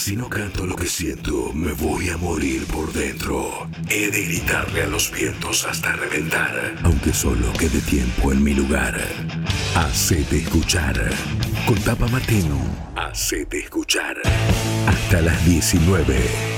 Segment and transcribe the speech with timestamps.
[0.00, 3.68] Si no canto lo que siento, me voy a morir por dentro.
[3.90, 8.98] He de gritarle a los vientos hasta reventar, aunque solo quede tiempo en mi lugar.
[9.74, 10.96] Hacete escuchar.
[11.66, 12.58] Con Tapa Martino.
[12.96, 14.16] Hacete escuchar.
[14.86, 16.49] Hasta las 19.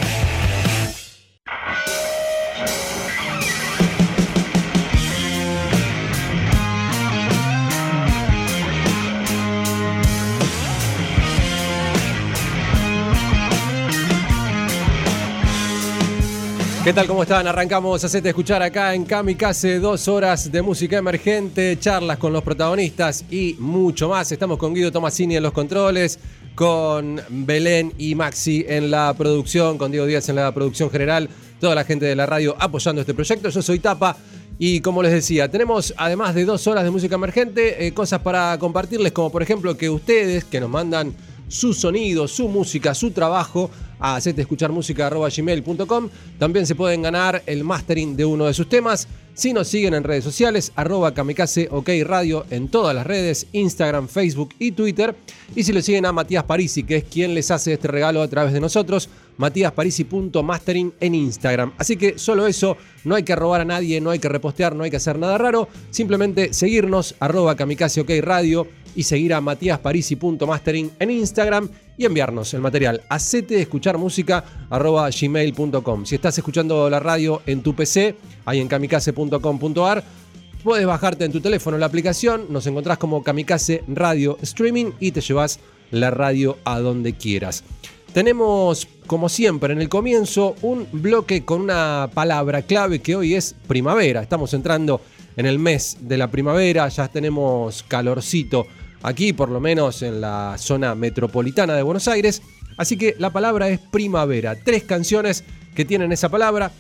[16.84, 17.06] ¿Qué tal?
[17.06, 17.46] ¿Cómo están?
[17.46, 22.42] Arrancamos a hacerte escuchar acá en Kamikaze, dos horas de música emergente, charlas con los
[22.42, 24.32] protagonistas y mucho más.
[24.32, 26.18] Estamos con Guido Tomasini en los controles,
[26.56, 31.28] con Belén y Maxi en la producción, con Diego Díaz en la producción general,
[31.60, 33.48] toda la gente de la radio apoyando este proyecto.
[33.48, 34.16] Yo soy Tapa.
[34.58, 38.58] Y como les decía, tenemos además de dos horas de música emergente, eh, cosas para
[38.58, 41.14] compartirles, como por ejemplo que ustedes que nos mandan
[41.52, 44.18] su sonido, su música, su trabajo a
[45.36, 49.06] gmail.com También se pueden ganar el mastering de uno de sus temas.
[49.34, 54.08] Si nos siguen en redes sociales, arroba kamikaze ok radio en todas las redes, Instagram,
[54.08, 55.14] Facebook y Twitter.
[55.54, 58.28] Y si lo siguen a Matías Parisi, que es quien les hace este regalo a
[58.28, 61.72] través de nosotros, matíasparisi.mastering en Instagram.
[61.78, 64.84] Así que solo eso, no hay que robar a nadie, no hay que repostear, no
[64.84, 65.68] hay que hacer nada raro.
[65.90, 72.60] Simplemente seguirnos, arroba kamikaze ok radio y seguir a matíasparisi.mastering en Instagram y enviarnos el
[72.60, 73.18] material a
[75.10, 76.06] gmail.com.
[76.06, 80.04] Si estás escuchando la radio en tu PC, ahí en kamikaze.com.ar,
[80.62, 85.20] puedes bajarte en tu teléfono la aplicación, nos encontrás como Kamikaze Radio Streaming y te
[85.20, 87.64] llevas la radio a donde quieras.
[88.12, 93.54] Tenemos, como siempre, en el comienzo un bloque con una palabra clave que hoy es
[93.66, 94.20] primavera.
[94.20, 95.00] Estamos entrando
[95.36, 98.66] en el mes de la primavera, ya tenemos calorcito
[99.02, 102.42] aquí por lo menos en la zona metropolitana de Buenos Aires.
[102.76, 104.56] Así que la palabra es primavera.
[104.56, 105.44] Tres canciones
[105.74, 106.72] que tienen esa palabra.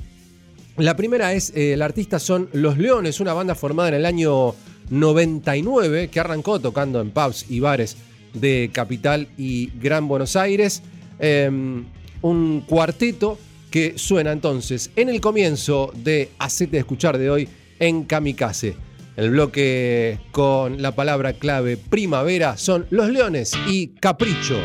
[0.76, 4.54] La primera es, eh, el artista son Los Leones, una banda formada en el año
[4.90, 7.96] 99 que arrancó tocando en pubs y bares
[8.32, 10.82] de Capital y Gran Buenos Aires.
[11.18, 11.84] Em,
[12.22, 13.38] un cuarteto
[13.70, 17.48] que suena entonces en el comienzo de Hacete Escuchar de hoy
[17.78, 18.74] en Kamikaze.
[19.14, 24.58] El bloque con la palabra clave primavera son Los Leones y Capricho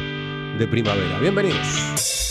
[0.58, 1.20] de Primavera.
[1.20, 2.27] Bienvenidos.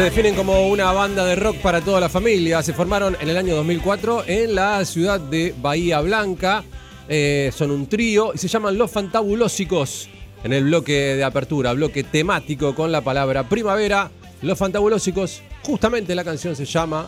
[0.00, 2.62] Se definen como una banda de rock para toda la familia.
[2.62, 6.64] Se formaron en el año 2004 en la ciudad de Bahía Blanca.
[7.06, 10.08] Eh, son un trío y se llaman Los Fantabulósicos.
[10.42, 16.24] En el bloque de apertura, bloque temático con la palabra primavera, Los Fantabulósicos, justamente la
[16.24, 17.04] canción se llama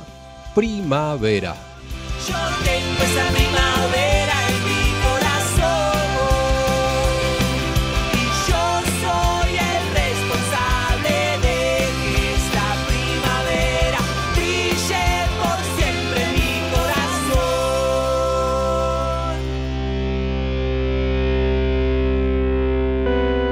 [0.54, 1.56] Primavera.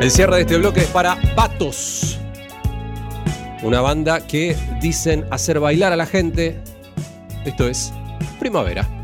[0.00, 2.18] El cierre de este bloque es para Batos.
[3.62, 6.58] Una banda que dicen hacer bailar a la gente.
[7.44, 7.92] Esto es
[8.38, 8.99] Primavera.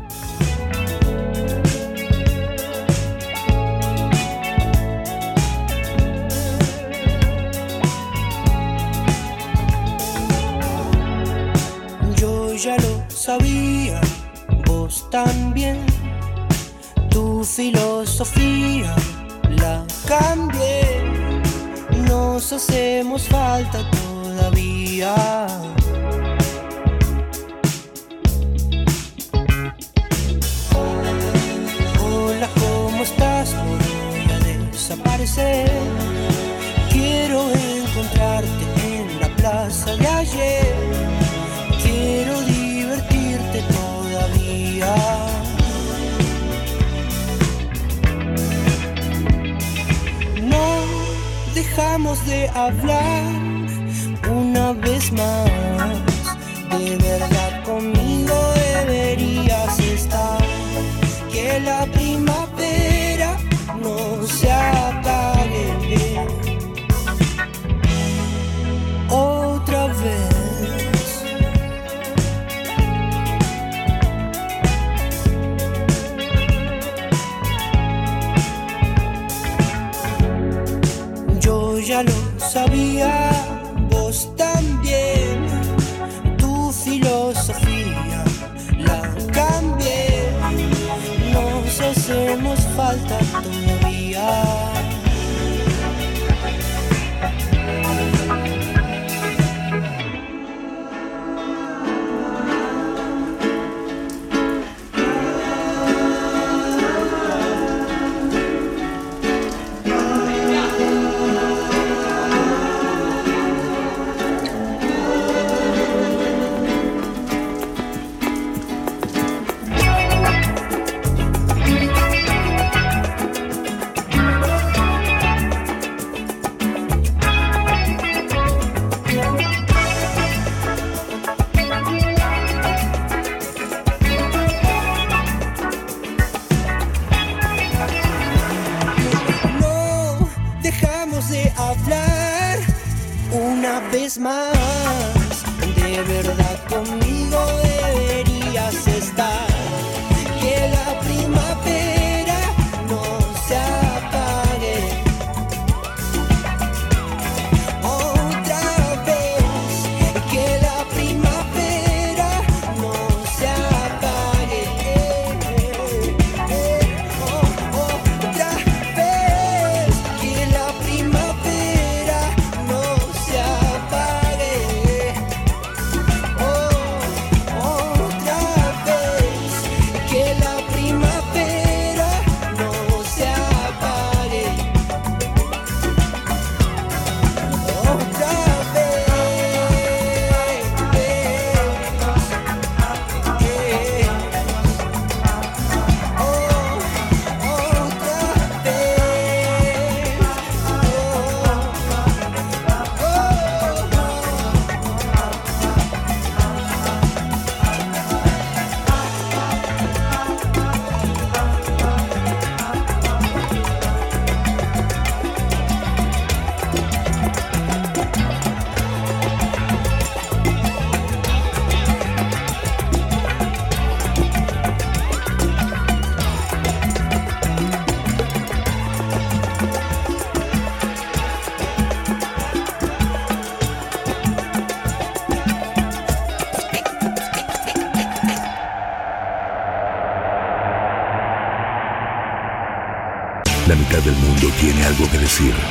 [70.07, 70.36] Otra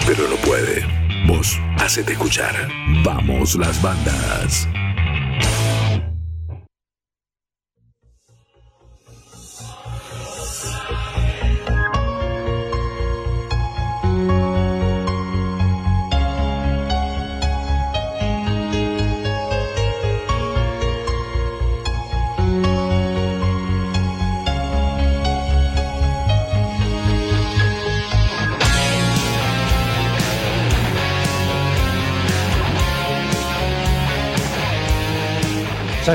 [0.07, 0.85] pero no puede.
[1.27, 2.69] Vos, hacete escuchar.
[3.03, 4.69] Vamos las bandas.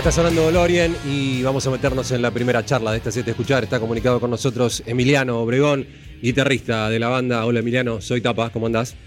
[0.01, 3.63] Está sonando Lorien y vamos a meternos en la primera charla de esta 7 Escuchar.
[3.63, 5.86] Está comunicado con nosotros Emiliano Obregón,
[6.24, 7.46] guitarrista de la banda.
[7.46, 8.98] Hola Emiliano, soy Tapa, ¿cómo andás?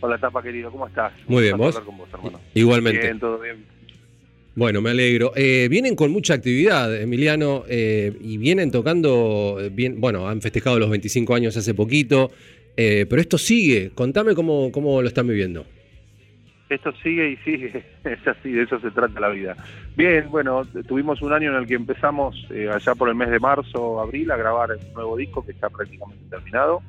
[0.00, 1.12] Hola, Tapa, querido, ¿cómo estás?
[1.26, 1.78] Muy bien, ¿vos?
[1.80, 2.08] con vos.
[2.54, 3.02] Igualmente.
[3.02, 3.66] Bien, todo bien.
[4.54, 5.32] Bueno, me alegro.
[5.36, 10.78] Eh, vienen con mucha actividad, Emiliano, eh, y vienen tocando, eh, bien, bueno, han festejado
[10.78, 12.30] los 25 años hace poquito,
[12.78, 13.90] eh, pero esto sigue.
[13.94, 15.66] Contame cómo, cómo lo están viviendo.
[16.68, 19.56] Esto sigue y sigue, es así, de eso se trata la vida.
[19.96, 23.40] Bien, bueno, tuvimos un año en el que empezamos eh, allá por el mes de
[23.40, 26.82] marzo, abril, a grabar un nuevo disco que está prácticamente terminado,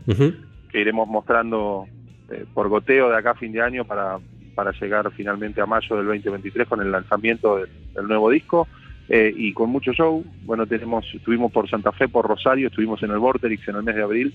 [0.70, 1.86] que iremos mostrando
[2.30, 4.20] eh, por goteo de acá a fin de año para,
[4.54, 8.68] para llegar finalmente a mayo del 2023 con el lanzamiento del, del nuevo disco.
[9.08, 13.12] eh, y con mucho show, bueno, tenemos, estuvimos por Santa Fe, por Rosario, estuvimos en
[13.12, 14.34] el Vorterix en el mes de abril,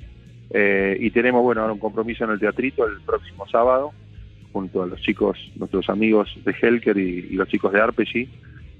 [0.50, 3.92] eh, y tenemos, bueno, ahora un compromiso en el teatrito el próximo sábado,
[4.54, 8.30] junto a los chicos, nuestros amigos de Helker y, los chicos de Arpeggi.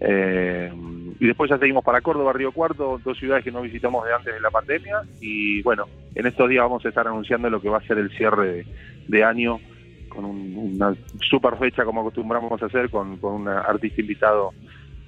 [0.00, 0.73] Eh,
[1.19, 4.33] y después ya seguimos para Córdoba, Río Cuarto, dos ciudades que no visitamos de antes
[4.35, 5.02] de la pandemia.
[5.21, 8.11] Y bueno, en estos días vamos a estar anunciando lo que va a ser el
[8.16, 8.66] cierre de,
[9.09, 9.59] de año
[10.09, 10.95] con un- una
[11.28, 14.52] super fecha como acostumbramos a hacer, con, con un artista invitado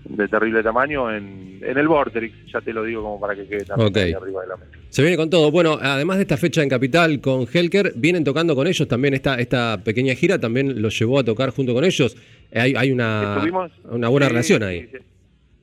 [0.08, 3.64] de terrible tamaño en, en el Vorterix, ya te lo digo como para que quede
[3.64, 4.70] también arriba de la mesa.
[4.88, 5.50] Se viene con todo.
[5.50, 9.34] Bueno, además de esta fecha en Capital con Helker, vienen tocando con ellos también esta,
[9.36, 12.16] esta pequeña gira, también los llevó a tocar junto con ellos.
[12.52, 13.42] Eh, Hay, hay una,
[13.90, 14.86] una buena Sí, relación ahí.
[14.90, 14.98] sí.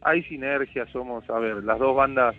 [0.01, 2.35] Hay sinergia, somos, a ver, las dos bandas.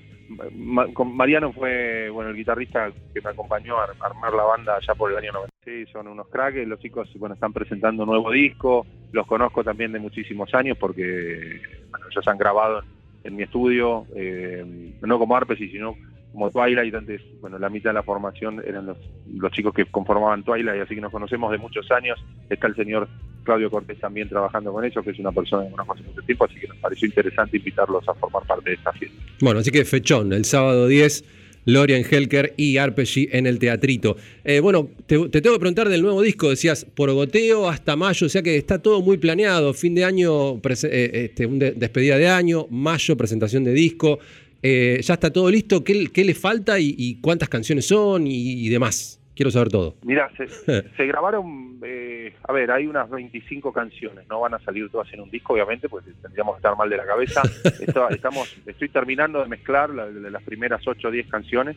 [0.55, 4.77] Ma- con Mariano fue, bueno, el guitarrista que me acompañó a ar- armar la banda
[4.77, 5.51] allá por el año 90.
[5.65, 9.93] Sí, son unos cracks, los chicos, bueno, están presentando un nuevo disco, los conozco también
[9.93, 11.61] de muchísimos años porque,
[11.95, 12.83] bueno, ellos han grabado
[13.23, 15.97] en, mi estudio, eh, no como Arpesi, sino
[16.33, 18.99] como Twilight, antes, bueno, la mitad de la formación eran los,
[19.53, 22.19] chicos que conformaban Twilight, así que nos conocemos de muchos años.
[22.51, 23.09] Está el señor
[23.45, 26.45] Claudio Cortés también trabajando con ellos, que es una persona que conozco hace mucho tiempo,
[26.47, 29.17] así que nos pareció interesante invitarlos a formar parte de esta fiesta.
[29.41, 31.25] Bueno, así que fechón, el sábado 10,
[31.67, 34.17] Lorian Helker y Arpeggi en el teatrito.
[34.45, 38.27] Eh, bueno, te, te tengo que preguntar del nuevo disco, decías por goteo hasta mayo,
[38.27, 42.67] o sea que está todo muy planeado, fin de año, eh, este, despedida de año,
[42.71, 44.19] mayo, presentación de disco.
[44.63, 49.21] Eh, ya está todo listo, ¿qué, le falta y, cuántas canciones son y demás?
[49.35, 49.97] Quiero saber todo.
[50.03, 50.47] Mira, se,
[50.97, 55.21] se grabaron, eh, a ver, hay unas 25 canciones, no van a salir todas en
[55.21, 57.43] un disco, obviamente, porque tendríamos que estar mal de la cabeza.
[57.81, 61.77] Esto- estamos, estoy terminando de mezclar la- la- las primeras 8 o 10 canciones.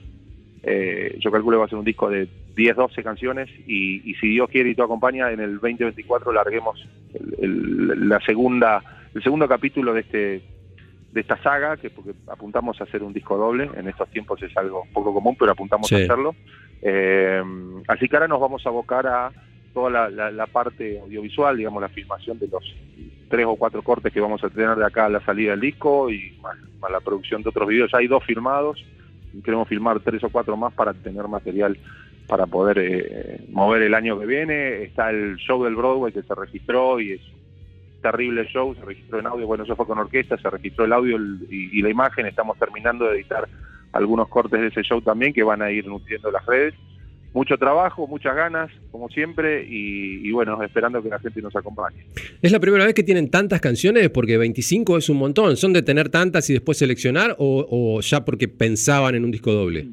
[0.64, 4.16] Eh, yo calculo que va a ser un disco de 10, 12 canciones y, y
[4.16, 6.84] si Dios quiere y tú acompaña, en el 2024 larguemos
[7.14, 8.84] el, el- la segunda,
[9.16, 10.42] el segundo capítulo de este
[11.14, 14.56] de esta saga, que porque apuntamos a hacer un disco doble, en estos tiempos es
[14.58, 15.96] algo poco común, pero apuntamos Sí.
[15.96, 16.36] a hacerlo.
[16.82, 17.42] Eh,
[17.88, 19.32] así que ahora nos vamos a abocar a
[19.74, 22.64] toda la, la- parte audiovisual, digamos, la filmación de los
[23.30, 26.10] tres o cuatro cortes que vamos a tener de acá a la salida del disco
[26.10, 26.58] y más,
[26.90, 27.92] la producción de otros videos.
[27.92, 28.84] Ya hay dos filmados,
[29.44, 31.78] queremos filmar tres o cuatro más para tener material
[32.28, 34.84] para poder eh, mover el año que viene.
[34.84, 37.22] Está el show del Broadway que se registró y es
[38.02, 41.18] terrible show, se registró en audio, bueno, eso fue con orquesta, se registró el audio
[41.50, 43.48] y la imagen, estamos terminando de editar
[43.98, 46.74] algunos cortes de ese show también que van a ir nutriendo las redes.
[47.34, 52.06] Mucho trabajo, muchas ganas, como siempre, y, y bueno, esperando que la gente nos acompañe.
[52.42, 54.10] ¿Es la primera vez que tienen tantas canciones?
[54.10, 55.58] Porque 25 es un montón.
[55.58, 59.52] ¿Son de tener tantas y después seleccionar o, o ya porque pensaban en un disco
[59.52, 59.88] doble?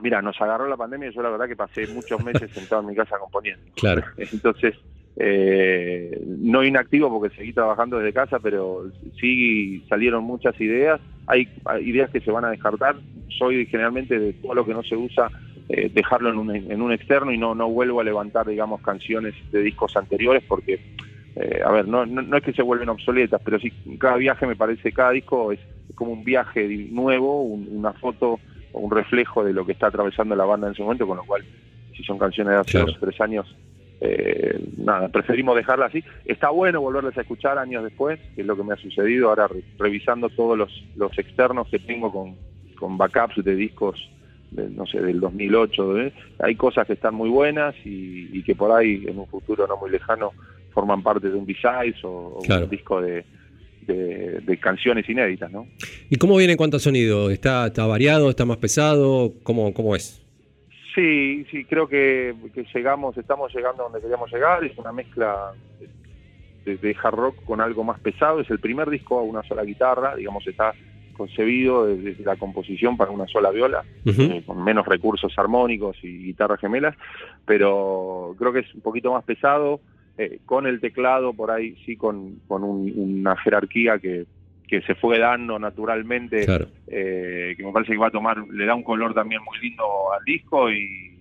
[0.00, 2.88] Mira, nos agarró la pandemia y yo la verdad que pasé muchos meses sentado en
[2.88, 3.64] mi casa componiendo.
[3.76, 4.02] Claro.
[4.16, 4.74] Entonces,
[5.16, 11.00] eh, no inactivo porque seguí trabajando desde casa, pero sí salieron muchas ideas.
[11.26, 11.48] Hay,
[11.82, 12.96] ideas que se van a descartar.
[13.28, 15.30] Soy generalmente de todo lo que no se usa,
[15.68, 19.34] eh, dejarlo en un, en un externo y no, no vuelvo a levantar, digamos, canciones
[19.50, 20.80] de discos anteriores porque,
[21.36, 24.46] eh, a ver, no, no, no es que se vuelven obsoletas, pero sí, cada viaje
[24.46, 25.60] me parece, cada disco es
[25.94, 28.40] como un viaje nuevo, un- una foto
[28.72, 31.24] o un reflejo de lo que está atravesando la banda en ese momento, con lo
[31.24, 31.44] cual,
[31.94, 32.86] si son canciones de hace Claro.
[32.86, 33.56] dos o tres años,
[34.04, 36.02] eh, nada, preferimos dejarla así.
[36.24, 39.46] Está bueno volverlas a escuchar años después, que es lo que me ha sucedido, ahora
[39.48, 42.34] re- revisando todos los, los externos que tengo con,
[42.78, 43.96] con backups de discos,
[44.50, 46.12] de, no sé, del 2008, ¿eh?
[46.40, 49.76] hay cosas que están muy buenas y, y que por ahí en un futuro no
[49.76, 50.32] muy lejano
[50.72, 53.24] forman parte de un B-Sides o, un disco de,
[53.86, 55.66] de- de canciones inéditas, ¿no?
[56.10, 57.30] ¿Y cómo viene en cuanto a sonido?
[57.30, 58.28] ¿Está, está variado?
[58.30, 59.32] ¿Está más pesado?
[59.42, 60.21] ¿Cómo, cómo es?
[60.94, 65.52] Sí, sí, creo que, que llegamos, estamos llegando a donde queríamos llegar, es una mezcla
[66.64, 69.64] de, de hard rock con algo más pesado, es el primer disco a una sola
[69.64, 70.74] guitarra, digamos, está
[71.12, 73.84] concebido desde, la composición para una sola viola,
[74.30, 76.96] eh, con menos recursos armónicos y guitarras gemelas,
[77.44, 79.80] pero creo que es un poquito más pesado,
[80.18, 84.26] eh, con el teclado por ahí sí con, con un- una jerarquía que,
[84.68, 86.68] que se fue dando naturalmente Claro.
[86.86, 89.84] eh, que me parece que va a tomar, le da un color también muy lindo
[90.18, 91.18] al disco y,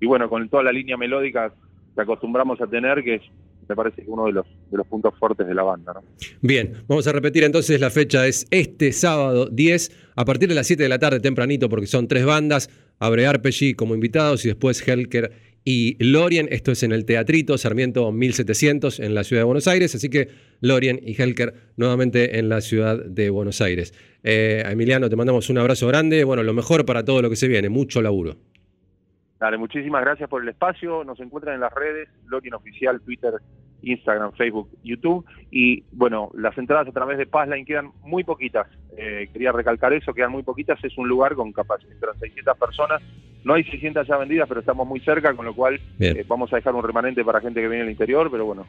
[0.00, 1.52] y bueno, con toda la línea melódica
[1.94, 3.22] que acostumbramos a tener, que es,
[3.68, 6.02] me parece que uno de los, de los puntos fuertes de la banda, ¿no?
[6.42, 10.66] Bien, vamos a repetir entonces la fecha, es este sábado 10, a partir de las
[10.66, 14.86] 7 de la tarde tempranito, porque son tres bandas, abre Arpeggi como invitados y después
[14.86, 19.68] Helker y Lorien, esto es en el Teatrito Sarmiento 1700 en la ciudad de Buenos
[19.68, 20.28] Aires, así que
[20.60, 23.92] Lorien y Helker nuevamente en la ciudad de Buenos Aires.
[24.22, 27.48] Eh, Emiliano, te mandamos un abrazo grande, bueno, lo mejor para todo lo que se
[27.48, 28.36] viene, mucho laburo.
[29.38, 33.34] Dale, muchísimas gracias por el espacio, nos encuentran en las redes, Login Oficial, Twitter,
[33.82, 38.66] Instagram, Facebook, YouTube, y bueno, las entradas a través de Passline quedan muy poquitas,
[38.96, 43.00] Eh, quería recalcar eso, quedan muy poquitas, es un lugar con capacidad de 600 personas,
[43.44, 46.56] no hay 600 ya vendidas, pero estamos muy cerca, con lo cual eh, vamos a
[46.56, 48.66] dejar un remanente para gente que viene del interior, pero bueno,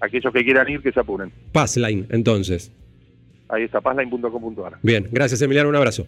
[0.00, 1.30] aquellos que quieran ir, que se apuren.
[1.52, 2.72] Passline, entonces.
[3.48, 4.78] Ahí está, passline.com.ar.
[4.82, 6.06] Bien, gracias Emiliano, un abrazo.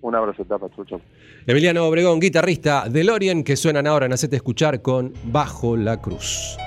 [0.00, 1.00] Un abrazo, tapa, chau.
[1.46, 6.58] Emiliano Obregón, guitarrista de Lorien, que suenan ahora en Hacete Escuchar con Bajo la Cruz.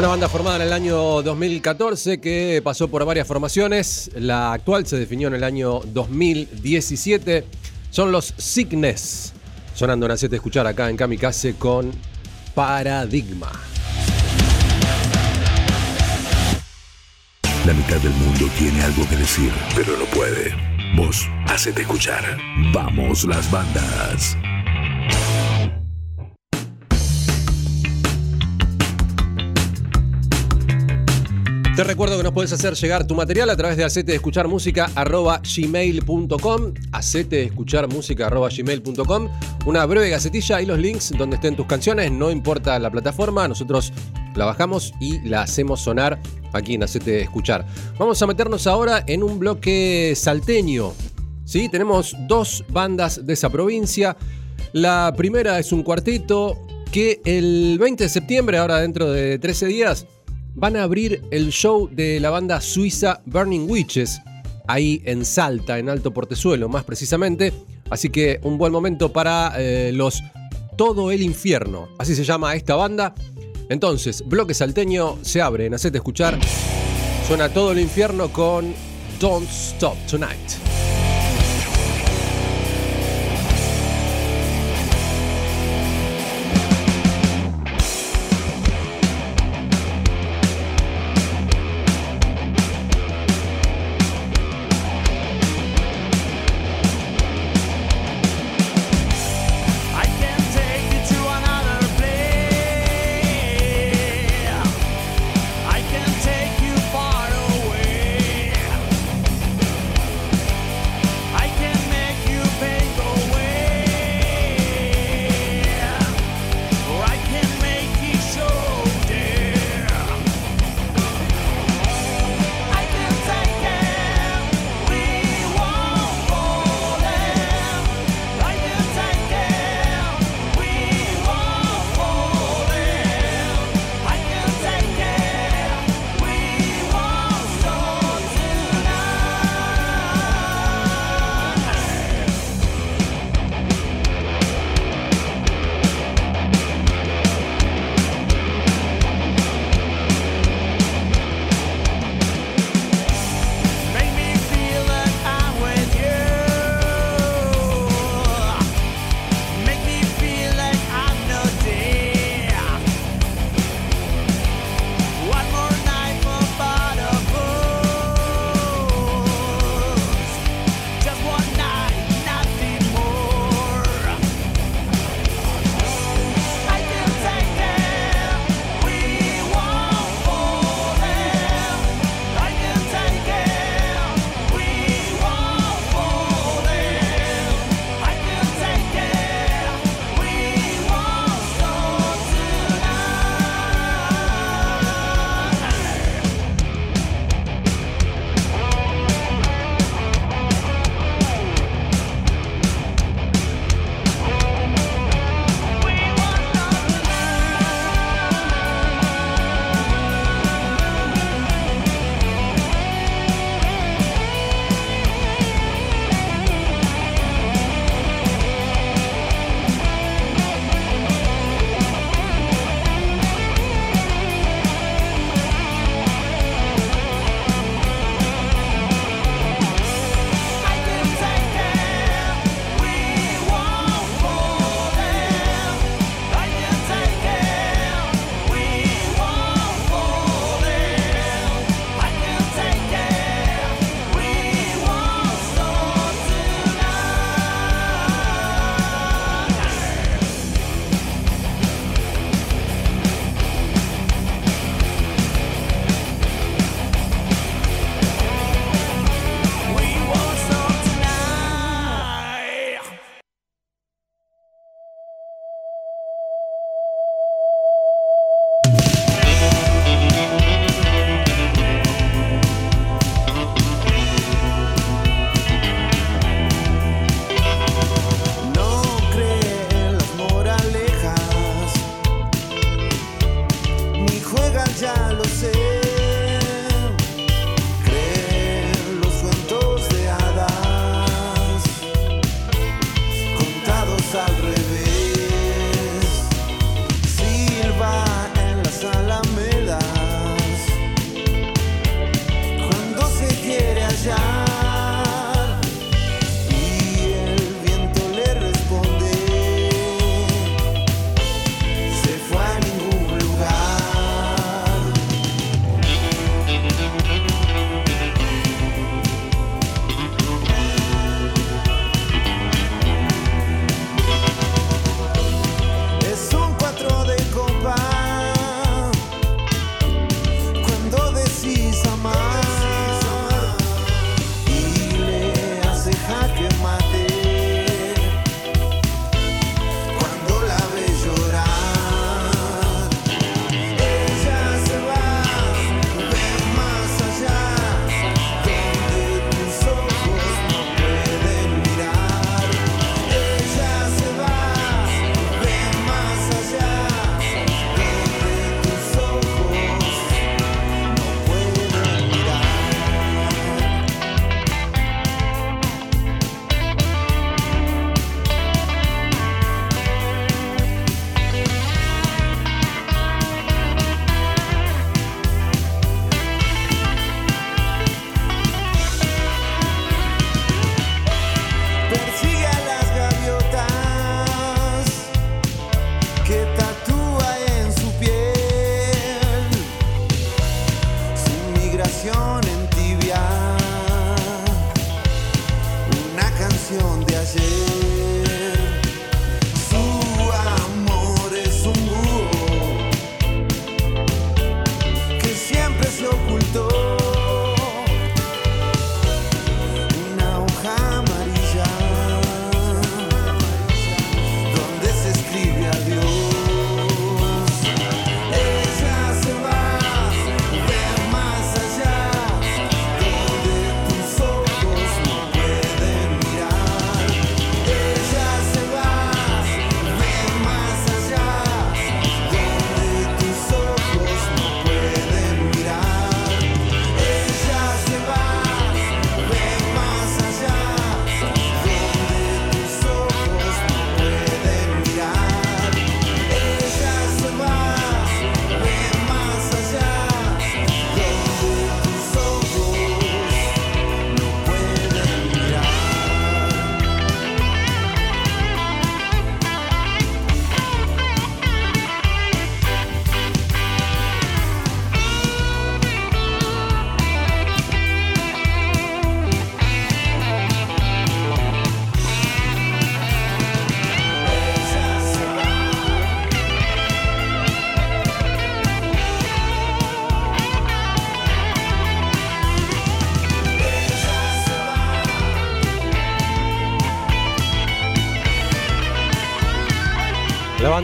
[0.00, 4.10] Una banda formada en el año 2014 que pasó por varias formaciones.
[4.14, 7.44] La actual se definió en el año 2017.
[7.90, 9.34] Son los Sickness.
[9.74, 11.92] Sonando en 7 escuchar acá en Kamikaze con
[12.54, 13.52] Paradigma.
[17.66, 20.54] La mitad del mundo tiene algo que decir, pero no puede.
[20.96, 22.38] Vos, hacete escuchar.
[22.72, 24.34] Vamos las bandas.
[31.76, 34.90] Te recuerdo que nos puedes hacer llegar tu material a través de hacete escuchar música
[34.94, 39.28] gmail.com hacete escuchar música gmail.com
[39.66, 43.92] una breve gacetilla y los links donde estén tus canciones, no importa la plataforma, nosotros
[44.34, 46.20] la bajamos y la hacemos sonar
[46.52, 47.66] aquí en Hacete Escuchar.
[47.98, 50.92] Vamos a meternos ahora en un bloque salteño.
[51.44, 51.68] ¿sí?
[51.68, 54.16] Tenemos dos bandas de esa provincia.
[54.72, 56.58] La primera es un cuarteto
[56.92, 60.06] que el 20 de septiembre, ahora dentro de 13 días,
[60.54, 64.20] van a abrir el show de la banda suiza Burning Witches,
[64.66, 67.52] ahí en Salta, en Alto Portezuelo más precisamente.
[67.90, 70.22] Así que un buen momento para eh, los
[70.76, 73.14] Todo el Infierno, así se llama esta banda.
[73.68, 76.38] Entonces, bloque salteño se abre en Hacete Escuchar.
[77.26, 78.72] Suena Todo el Infierno con
[79.20, 80.89] Don't Stop Tonight.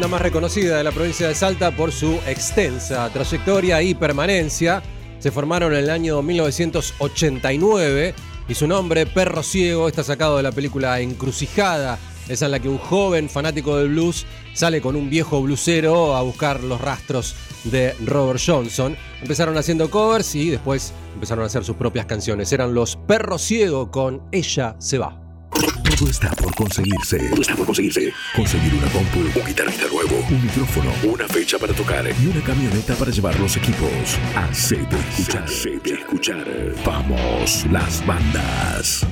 [0.08, 4.82] Más reconocida de la provincia de Salta por su extensa trayectoria y permanencia.
[5.18, 8.14] Se formaron en el año 1989
[8.48, 11.98] y su nombre, Perro Ciego, está sacado de la película Encrucijada,
[12.28, 16.22] esa en la que un joven fanático del blues sale con un viejo blusero a
[16.22, 17.34] buscar los rastros
[17.64, 18.96] de Robert Johnson.
[19.20, 22.52] Empezaron haciendo covers y después empezaron a hacer sus propias canciones.
[22.52, 25.25] Eran los Perro Ciego con Ella se va.
[25.98, 27.18] Todo está por conseguirse.
[27.30, 28.12] Todo está por conseguirse.
[28.34, 32.94] Conseguir una compu, un guitarrista nuevo, un micrófono, una fecha para tocar y una camioneta
[32.96, 34.18] para llevar los equipos.
[34.34, 35.44] Hacete escuchar.
[35.44, 36.74] Hacete escuchar.
[36.84, 39.06] Vamos, las bandas.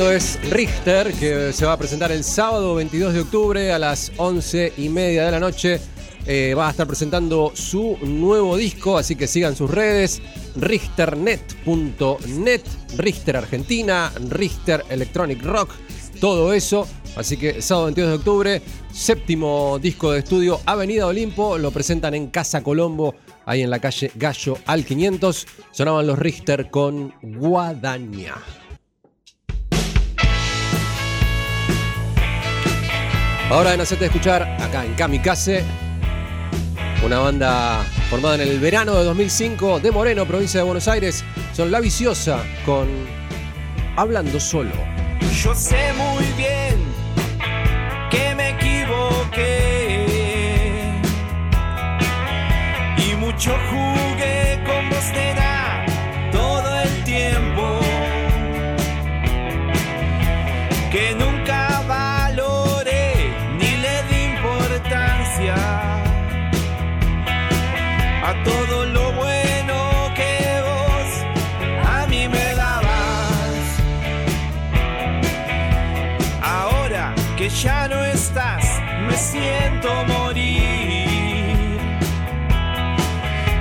[0.00, 4.72] Es Richter, que se va a presentar el sábado 22 de octubre a las 11
[4.78, 5.78] y media de la noche.
[6.26, 10.22] Eh, va a estar presentando su nuevo disco, así que sigan sus redes,
[10.56, 12.62] richternet.net,
[12.96, 15.72] Richter Argentina, Richter Electronic Rock,
[16.18, 16.88] todo eso.
[17.14, 22.28] Así que sábado 22 de octubre, séptimo disco de estudio, Avenida Olimpo, lo presentan en
[22.28, 25.46] Casa Colombo, ahí en la calle Gallo al 500.
[25.72, 28.36] Sonaban los Richter con Guadaña.
[33.50, 35.64] Ahora en hacerte escuchar acá en Kamikaze,
[37.04, 41.24] una banda formada en el verano de 2005 de Moreno, provincia de Buenos Aires.
[41.52, 42.88] Son La Viciosa con
[43.96, 44.70] Hablando Solo.
[45.42, 46.76] Yo sé muy bien
[48.08, 49.69] que me equivoqué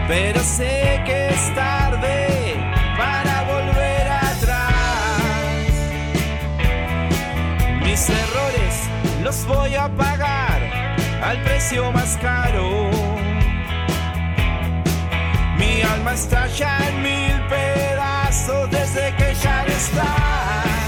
[0.10, 2.56] Pero sé que es tarde
[2.98, 4.74] para volver atrás.
[7.84, 8.90] Mis errores
[9.24, 10.64] los voy a pagar
[11.22, 12.90] al precio más caro.
[15.60, 20.79] Mi alma está ya en mil pedazos desde que ya no está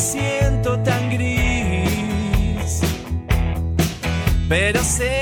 [0.00, 2.80] siento tan gris.
[4.48, 5.19] Pero sé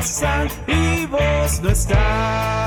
[0.00, 2.59] horas pasan y vos no estás.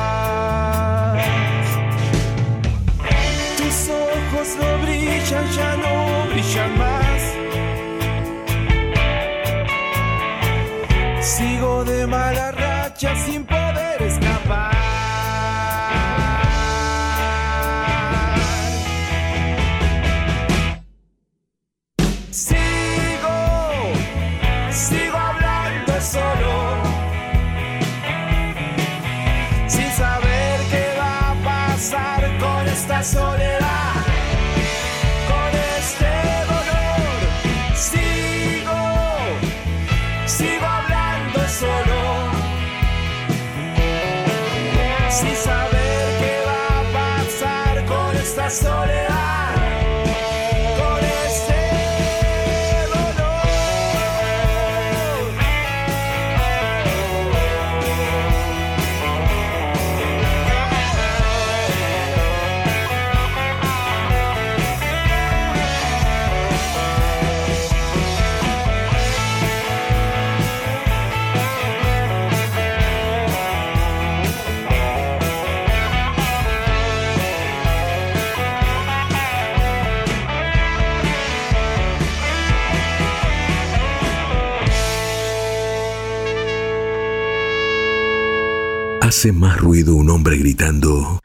[89.23, 91.21] Hace más ruido un hombre gritando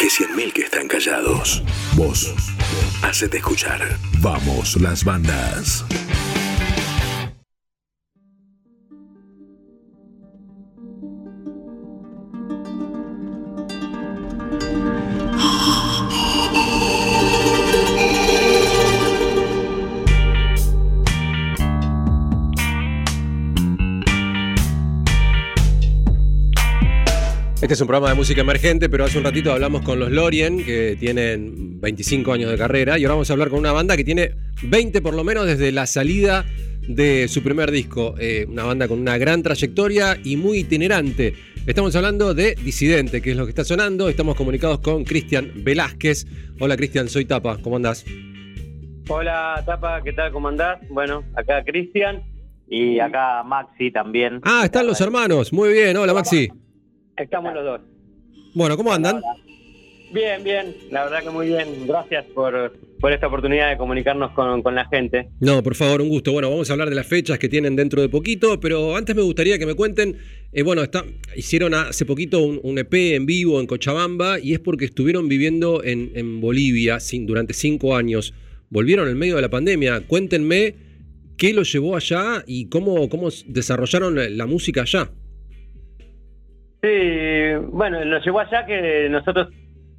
[0.00, 1.62] que cien mil que están callados.
[1.94, 2.32] Vos,
[3.02, 3.98] hacete escuchar.
[4.22, 5.84] Vamos, las bandas.
[27.68, 30.64] Este es un programa de música emergente, pero hace un ratito hablamos con los Lorien,
[30.64, 34.04] que tienen 25 años de carrera, y ahora vamos a hablar con una banda que
[34.04, 34.30] tiene
[34.62, 36.46] 20 por lo menos desde la salida
[36.88, 38.14] de su primer disco.
[38.18, 41.34] Eh, una banda con una gran trayectoria y muy itinerante.
[41.66, 44.08] Estamos hablando de Disidente, que es lo que está sonando.
[44.08, 46.26] Estamos comunicados con Cristian Velázquez.
[46.60, 48.06] Hola Cristian, soy Tapa, ¿cómo andás?
[49.10, 50.32] Hola, Tapa, ¿qué tal?
[50.32, 50.78] ¿Cómo andás?
[50.88, 52.22] Bueno, acá Cristian
[52.66, 54.40] y acá Maxi también.
[54.44, 55.52] Ah, están los hermanos.
[55.52, 56.48] Muy bien, hola Maxi.
[57.18, 57.80] Estamos los dos.
[58.54, 59.20] Bueno, ¿cómo andan?
[60.12, 61.86] Bien, bien, la verdad que muy bien.
[61.86, 65.28] Gracias por, por esta oportunidad de comunicarnos con, con la gente.
[65.40, 66.32] No, por favor, un gusto.
[66.32, 69.20] Bueno, vamos a hablar de las fechas que tienen dentro de poquito, pero antes me
[69.20, 70.16] gustaría que me cuenten,
[70.52, 71.04] eh, bueno, está,
[71.36, 75.84] hicieron hace poquito un, un EP en vivo en Cochabamba y es porque estuvieron viviendo
[75.84, 78.32] en, en Bolivia sin- durante cinco años.
[78.70, 80.00] Volvieron en medio de la pandemia.
[80.06, 80.74] Cuéntenme
[81.36, 85.10] qué los llevó allá y cómo, cómo desarrollaron la- la música allá.
[86.82, 89.48] Sí, bueno, nos llevó allá que nosotros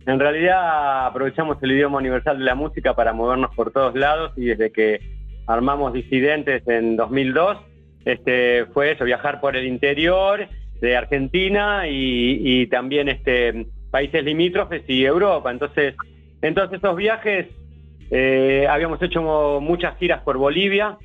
[0.05, 4.45] en realidad aprovechamos el idioma universal de la música para movernos por todos lados y
[4.45, 4.99] desde que
[5.45, 7.57] armamos Disidentes en 2002,
[8.05, 10.47] este, fue eso, viajar por el interior
[10.79, 15.51] de Argentina y, también este, países limítrofes y Europa.
[15.51, 15.95] Entonces,
[16.41, 17.47] en todos esos viajes
[18.09, 20.97] eh, habíamos hecho muchas giras por Bolivia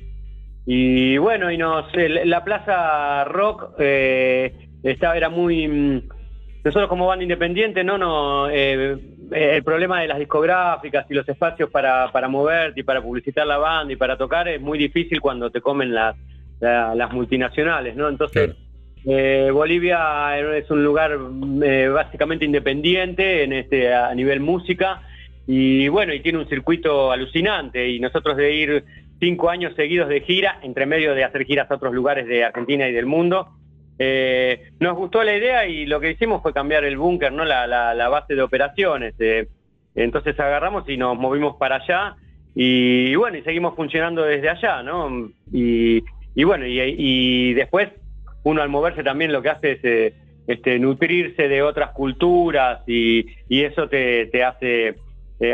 [0.65, 5.67] y bueno, y nos la Plaza Rock eh, estaba, era muy...
[5.67, 6.01] mm,
[6.63, 8.97] Nosotros como banda independiente, no, no, eh,
[9.31, 13.57] el problema de las discográficas y los espacios para, para moverte y para publicitar la
[13.57, 16.15] banda y para tocar es muy difícil cuando te comen las,
[16.59, 18.07] la- las multinacionales, ¿no?
[18.09, 18.55] Entonces,
[19.07, 21.11] Eh, Bolivia es un lugar
[21.63, 25.03] eh, básicamente independiente en este a nivel música
[25.45, 28.83] y bueno, y tiene un circuito alucinante y nosotros de ir
[29.19, 32.89] cinco años seguidos de gira, entre medio de hacer giras a otros lugares de Argentina
[32.89, 33.47] y del mundo,
[33.97, 37.45] eh, nos gustó la idea y lo que hicimos fue cambiar el búnker, ¿no?
[37.45, 39.15] La, base de operaciones.
[39.19, 39.47] eh.
[39.95, 42.15] entonces agarramos y nos movimos para allá
[42.55, 45.29] y, bueno, y seguimos funcionando desde allá, ¿no?
[45.51, 46.01] Y,
[46.43, 47.89] bueno, y, después
[48.43, 50.13] uno al moverse también lo que hace es eh,
[50.47, 54.95] este, nutrirse de otras culturas y, eso te, te hace,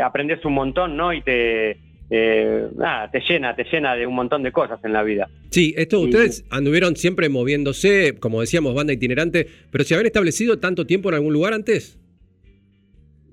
[0.02, 1.12] aprendes un montón, ¿no?
[1.12, 1.78] Y te,
[2.14, 5.28] eh, nada, te llena, te llena de un montón de cosas en la vida.
[5.50, 10.84] Sí, esto ustedes anduvieron siempre moviéndose, como decíamos, banda itinerante, pero ¿se habían establecido tanto
[10.86, 11.98] tiempo en algún lugar antes?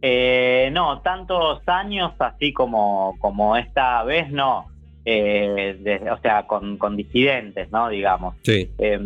[0.02, 4.68] Eh, no, tantos años así como, como esta vez no.
[5.06, 7.90] Eh, de- o sea, con, con disidentes, ¿no?
[7.90, 8.36] Digamos.
[8.44, 8.70] Sí.
[8.78, 9.00] Eh,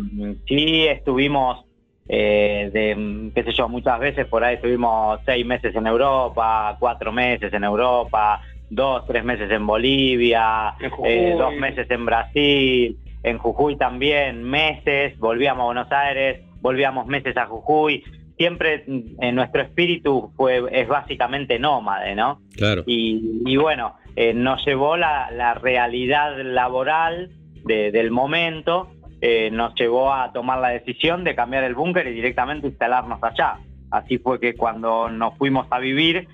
[0.46, 1.64] sí estuvimos,
[2.08, 7.10] eh, de, qué sé yo, muchas veces por ahí estuvimos seis meses en Europa, cuatro
[7.10, 8.40] meses en Europa,
[8.70, 15.18] dos, tres meses en Bolivia, En eh, dos meses en Brasil, en Jujuy también, meses,
[15.18, 18.02] volvíamos a Buenos Aires, volvíamos meses a Jujuy.
[18.36, 22.40] Siempre en nuestro espíritu fue, es básicamente nómade, ¿no?
[22.56, 22.82] Claro.
[22.86, 27.30] Y, y bueno, eh, nos llevó la, la realidad laboral
[27.64, 28.88] de- del momento,
[29.20, 33.58] eh, nos llevó a tomar la decisión de cambiar el búnker y directamente instalarnos allá.
[33.90, 36.26] Así fue que cuando nos fuimos a vivir,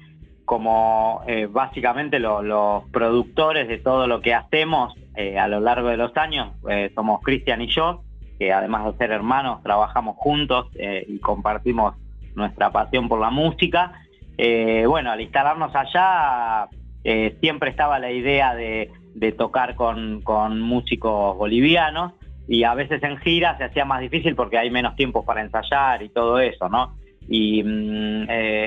[0.51, 5.91] como eh, básicamente lo- los productores de todo lo que hacemos eh, a lo largo
[5.91, 8.03] de los años, eh, somos Cristian y yo,
[8.37, 11.95] que además de ser hermanos, trabajamos juntos y compartimos
[12.35, 13.93] nuestra pasión por la música.
[14.89, 16.67] Bueno, al instalarnos allá,
[17.41, 18.91] siempre estaba la idea de,
[19.39, 20.23] tocar con,
[20.61, 22.15] músicos bolivianos
[22.49, 26.03] y a veces en gira se hacía más difícil porque hay menos tiempo para ensayar
[26.03, 26.97] y todo eso, ¿no?
[27.29, 28.25] Y, mm,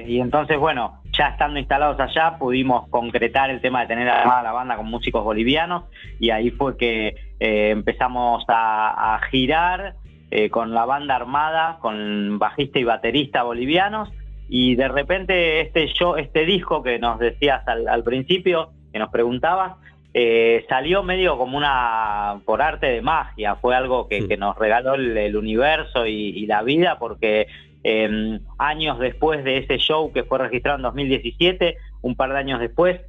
[0.08, 4.52] y entonces, bueno, ya estando instalados allá pudimos concretar el tema de tener armada la
[4.52, 5.86] banda con músicos bolivianos
[6.20, 9.96] y ahí fue que eh, empezamos a, a girar
[10.32, 14.10] eh, con la banda armada, con bajista y baterista bolivianos
[14.50, 19.10] y de repente este show, este disco que nos decías al, al principio, que nos
[19.10, 19.74] preguntabas,
[20.16, 25.18] eh, salió medio como una por arte de magia, fue algo que, nos regaló el,
[25.18, 27.48] el universo y, y la vida porque
[27.84, 32.60] eh, años después de ese show que fue registrado en 2017, un par de años
[32.60, 33.02] después,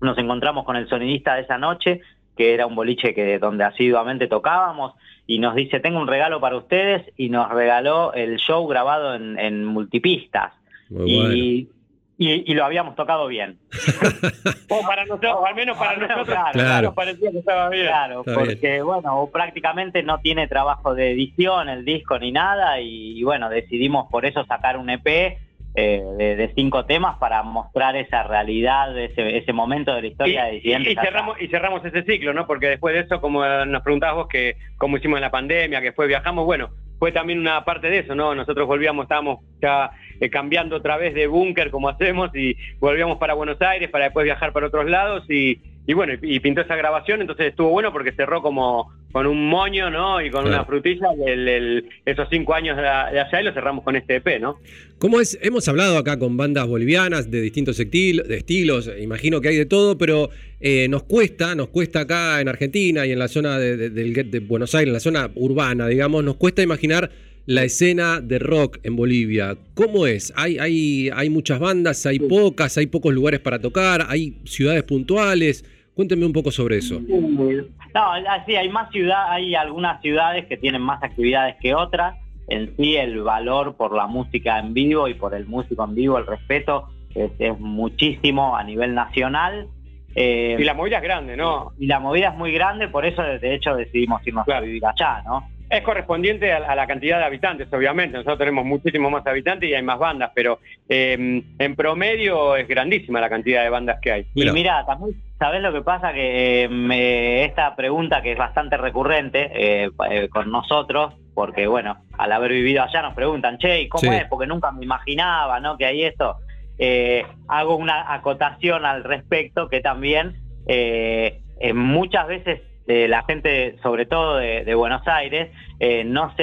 [0.00, 2.00] nos encontramos con el sonidista de esa noche,
[2.36, 4.94] que era un boliche que donde asiduamente tocábamos,
[5.26, 9.38] y nos dice, tengo un regalo para ustedes, y nos regaló el show grabado en,
[9.38, 10.52] en multipistas.
[10.88, 11.79] Muy bueno.
[12.22, 13.58] Y, lo habíamos tocado bien.
[14.72, 16.86] O para nosotros, o al menos para Al menos, nosotros, claro, Claro.
[16.88, 17.86] nos parecía que estaba bien.
[17.86, 23.18] Claro, Está porque bueno, prácticamente no tiene trabajo de edición el disco ni nada y,
[23.18, 27.96] y, bueno, decidimos por eso sacar un EP eh, de, de cinco temas para mostrar
[27.96, 31.02] esa realidad, ese, ese momento de la Y, historia de y- acá.
[31.02, 32.46] cerramos, y cerramos ese ciclo, ¿no?
[32.46, 35.92] Porque después de eso, como nos preguntabas vos que cómo hicimos en la pandemia, que
[35.92, 36.70] fue viajamos, bueno,
[37.00, 38.34] fue también una parte de eso, ¿no?
[38.34, 39.90] Nosotros volvíamos, estábamos ya
[40.20, 44.24] eh, cambiando otra vez de búnker como hacemos y volvíamos para Buenos Aires para después
[44.24, 47.92] viajar para otros lados y, y bueno, y, y pintó esa grabación, entonces estuvo bueno
[47.92, 50.20] porque cerró como con un moño, ¿no?
[50.24, 50.56] Y con Claro.
[50.58, 54.38] una frutilla el- el- esos cinco años de, allá y lo cerramos con este EP,
[54.38, 54.58] ¿no?
[54.98, 55.36] ¿Cómo es?
[55.42, 59.66] Hemos hablado acá con bandas bolivianas de distintos estil- de estilos, imagino que hay de
[59.66, 64.40] todo, pero eh, nos cuesta, nos cuesta acá en Argentina y en la zona de
[64.46, 67.10] Buenos Aires, en la zona urbana, digamos, nos cuesta imaginar
[67.46, 69.56] la escena de rock en Bolivia.
[69.74, 70.32] ¿Cómo es?
[70.36, 75.64] ¿Hay, hay, hay muchas bandas, hay pocas, hay pocos lugares para tocar, hay ciudades puntuales?
[75.94, 77.00] Cuéntenme un poco sobre eso.
[77.00, 82.16] No, así hay más ciudad, hay algunas ciudades que tienen más actividades que otras.
[82.48, 86.18] En sí el valor por la música en vivo y por el músico en vivo,
[86.18, 89.68] el respeto es, es muchísimo a nivel nacional.
[90.14, 91.72] Eh, Y la movida es grande, ¿no?
[91.78, 95.22] y la movida es muy grande, por eso de hecho decidimos irnos a vivir allá,
[95.24, 95.48] ¿no?
[95.70, 98.16] Es correspondiente a, a la cantidad de habitantes, obviamente.
[98.16, 100.58] Nosotros tenemos muchísimos más habitantes y hay más bandas, pero
[100.88, 104.26] eh, en promedio es grandísima la cantidad de bandas que hay.
[104.34, 104.84] Y Mira.
[104.84, 106.12] también, ¿sabés lo que pasa?
[106.12, 111.98] Que eh, me- esta pregunta que es bastante recurrente eh, eh, con nosotros, porque bueno,
[112.18, 114.18] al haber vivido allá nos preguntan, che, ¿y cómo Sí.
[114.18, 114.24] es?
[114.26, 115.78] Porque nunca me imaginaba, ¿no?
[115.78, 116.36] Que hay esto.
[116.78, 120.34] Eh, hago una acotación al respecto que también
[120.66, 122.60] eh, eh, muchas veces
[123.08, 126.42] la gente, sobre todo de, de Buenos Aires, eh, no se,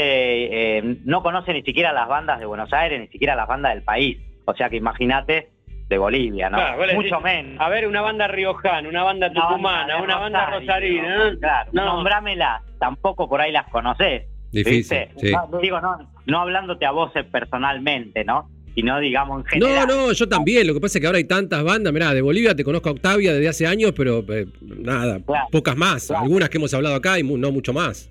[0.78, 3.84] eh, no conoce ni siquiera las bandas de Buenos Aires, ni siquiera las bandas del
[3.84, 4.18] país.
[4.46, 5.50] O sea que imagínate
[5.90, 6.58] de Bolivia, ¿no?
[6.58, 7.62] Claro, Mucho decís, menos.
[7.62, 11.28] A ver, una banda riojana, una banda Una banda tucumana, una banda Rosario, rosarina.
[11.30, 11.38] ¿eh?
[11.40, 11.86] Claro, No.
[11.86, 14.24] nombrámelas, tampoco por ahí las conocés.
[14.52, 15.12] Difícil, ¿viste?
[15.18, 15.32] sí.
[15.34, 18.50] No, digo, no, no hablándote a vos personalmente, ¿no?
[18.80, 19.88] Sino, digamos, en No, general.
[19.88, 20.68] no, yo también.
[20.68, 21.92] Lo que pasa es que ahora hay tantas bandas.
[21.92, 25.48] Mirá, de Bolivia te conozco a Octavia desde hace años, pero eh, nada, Claro.
[25.52, 26.06] pocas más.
[26.06, 26.24] Claro.
[26.24, 28.08] Algunas que hemos hablado acá y mu- no mucho más.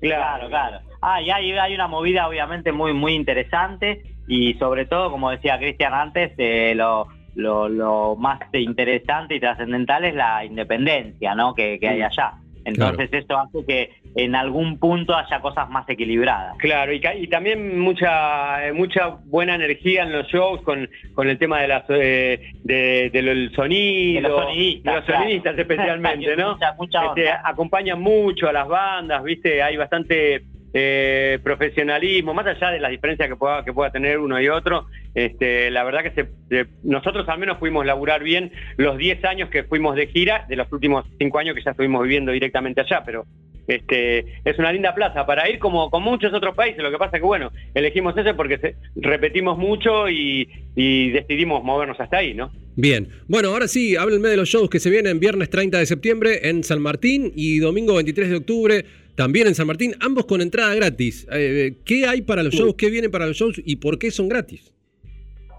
[0.00, 0.78] Claro, claro.
[1.02, 5.58] Ah, y hay, hay una movida obviamente muy, muy interesante y sobre todo, como decía
[5.58, 11.54] Cristian antes, eh, lo, lo, lo más interesante y trascendental es la independencia ¿no?
[11.56, 12.34] que, que hay allá.
[12.64, 16.56] Entonces eso hace que en algún punto haya cosas más equilibradas.
[16.58, 21.36] Claro, y, y también mucha eh, mucha buena energía en los shows con, con el
[21.38, 25.22] tema de las eh, de, del sonido, De los sonidistas, de los claro.
[25.22, 26.52] sonidistas especialmente, ¿no?
[26.52, 29.62] Mucha- mucha Este, acompañan mucho a las bandas, ¿viste?
[29.62, 30.42] Hay bastante
[30.76, 34.86] eh, profesionalismo, más allá de las diferencias que pueda, que pueda tener uno y otro,
[35.14, 36.10] este, la verdad que
[36.50, 40.56] se- nosotros al menos pudimos laburar bien los 10 años que fuimos de gira, de
[40.56, 43.24] los últimos 5 años que ya estuvimos viviendo directamente allá, pero
[43.66, 47.18] este, es una linda plaza para ir como con muchos otros países, lo que pasa
[47.18, 52.52] que bueno, elegimos ese porque se- repetimos mucho y, y decidimos movernos hasta ahí, ¿no?
[52.76, 53.08] Bien.
[53.28, 56.64] Bueno, ahora sí, háblenme de los shows que se vienen viernes 30 de septiembre en
[56.64, 58.84] San Martín y domingo 23 de octubre
[59.14, 61.26] también en San Martín, ambos con entrada gratis.
[61.32, 62.74] Eh, ¿Qué hay para los shows?
[62.76, 64.72] ¿Qué viene para los shows y por qué son gratis?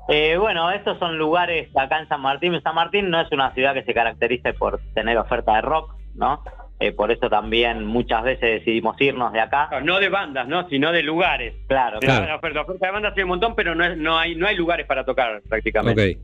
[0.08, 2.60] Eh, bueno, estos son lugares acá en San Martín.
[2.62, 6.43] San Martín no es una ciudad que se caracterice por tener oferta de rock, ¿no?
[6.80, 9.70] Eh, por eso también muchas veces decidimos irnos de acá.
[9.84, 10.70] No de bandas, ¿no?
[10.70, 11.56] Sino de lugares.
[11.68, 12.26] Claro, Claro.
[12.28, 14.45] La oferta, la oferta de bandas hay un montón, pero no, es- no, hay, no
[14.45, 16.18] hay lugares para tocar prácticamente.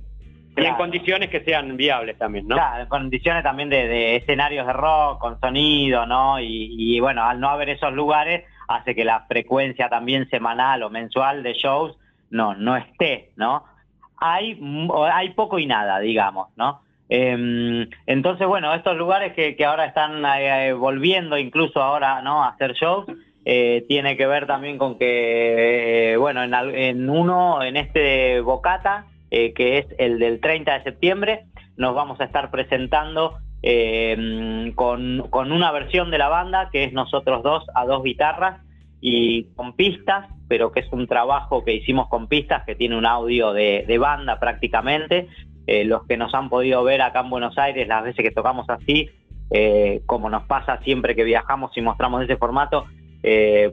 [0.57, 2.55] Y en condiciones que sean viables también, ¿no?
[2.55, 6.39] Claro, en condiciones también de, de escenarios de rock, con sonido, ¿no?
[6.39, 10.89] Y, y, bueno, al no haber esos lugares, hace que la frecuencia también semanal o
[10.89, 11.97] mensual de shows
[12.29, 13.63] no, no esté, ¿no?
[14.17, 14.59] Hay,
[15.13, 16.81] hay poco y nada, digamos, ¿no?
[17.09, 22.43] Em, entonces, bueno, estos lugares que, que ahora están eh, volviendo incluso ahora, ¿no?
[22.43, 23.05] A hacer shows,
[23.43, 29.05] eh, tiene que ver también con que, eh, bueno, en, en uno, en este Bocata,
[29.33, 31.45] eh, que es el del 30 de septiembre,
[31.77, 36.91] nos vamos a estar presentando eh, con, con una versión de la banda, que es
[36.91, 38.59] nosotros dos a dos guitarras
[38.99, 43.05] y con pistas, pero que es un trabajo que hicimos con pistas, que tiene un
[43.05, 45.29] audio de, de banda prácticamente.
[45.65, 48.69] Eh, los que nos han podido ver acá en Buenos Aires, las veces que tocamos
[48.69, 49.09] así,
[50.05, 52.85] como nos pasa siempre que viajamos y mostramos ese formato,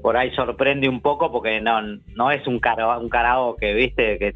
[0.02, 1.80] por ahí sorprende un poco porque no,
[2.16, 4.18] no es un, karaoke, ¿viste?
[4.18, 4.34] Que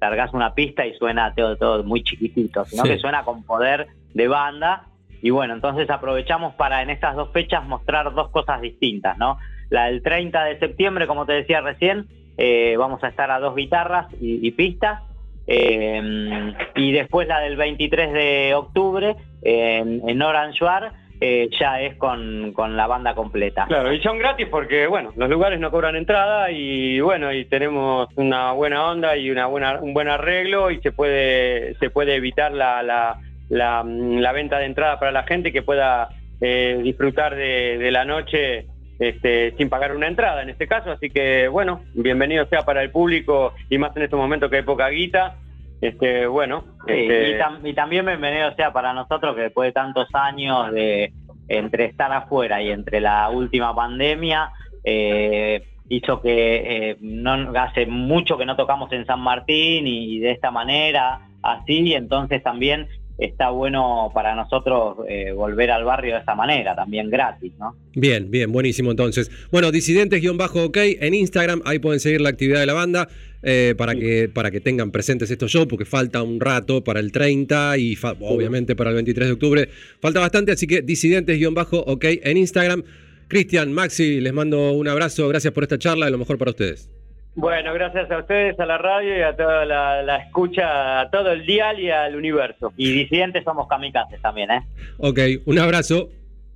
[0.00, 2.88] cargas una pista y suena todo, todo muy chiquitito, sino Sí.
[2.88, 4.86] que suena con poder de banda.
[5.22, 9.38] Y bueno, entonces aprovechamos para en estas dos fechas mostrar dos cosas distintas, ¿no?
[9.68, 12.06] La del 30 de septiembre, como te decía recién,
[12.38, 15.02] eh, vamos a estar a dos guitarras y, y pistas.
[15.46, 21.96] eh, y después la del 23 de octubre en, en Orange Bar eh, ya es
[21.96, 23.66] con, con la banda completa.
[23.66, 28.08] Claro, y son gratis porque, bueno, los lugares no cobran entrada y, bueno, y tenemos
[28.16, 32.52] una buena onda y una buena, un buen arreglo y se puede, se puede evitar
[32.52, 33.18] la, la,
[33.50, 36.08] la, mm, venta de entrada para la gente que pueda
[36.40, 38.66] eh, disfrutar de, de la noche
[39.00, 40.90] este, sin pagar una entrada en este caso.
[40.90, 44.62] Así que, bueno, bienvenido sea para el público y más en estos momentos que hay
[44.62, 45.36] poca guita.
[45.80, 50.08] Este, bueno, este, y, tam- y también bienvenido sea para nosotros que después de tantos
[50.12, 51.12] años de
[51.48, 54.52] entre estar afuera y entre la última pandemia
[54.84, 60.32] eh, hizo que eh, no hace mucho que no tocamos en San Martín y, de
[60.32, 62.86] esta manera así entonces también
[63.20, 68.30] está bueno para nosotros eh, volver al barrio de esta manera también gratis no Bien,
[68.30, 69.30] bien, buenísimo entonces.
[69.50, 73.08] Bueno, disidentes-ok en Instagram, ahí pueden seguir la actividad de la banda
[73.42, 77.10] eh, para, que, para que tengan presentes estos shows, porque falta un rato para el
[77.10, 79.68] 30 y obviamente para el 23 de octubre.
[80.00, 82.84] Falta bastante, así que disidentes-ok en Instagram.
[83.26, 86.90] Cristian, Maxi, les mando un abrazo, gracias por esta charla y lo mejor para ustedes.
[87.34, 91.30] Bueno, gracias a ustedes, a la radio y a toda la, la escucha, a todo
[91.32, 92.72] el dial y al universo.
[92.76, 94.60] y disidentes somos kamikazes también eh
[94.98, 96.08] Ok, un abrazo.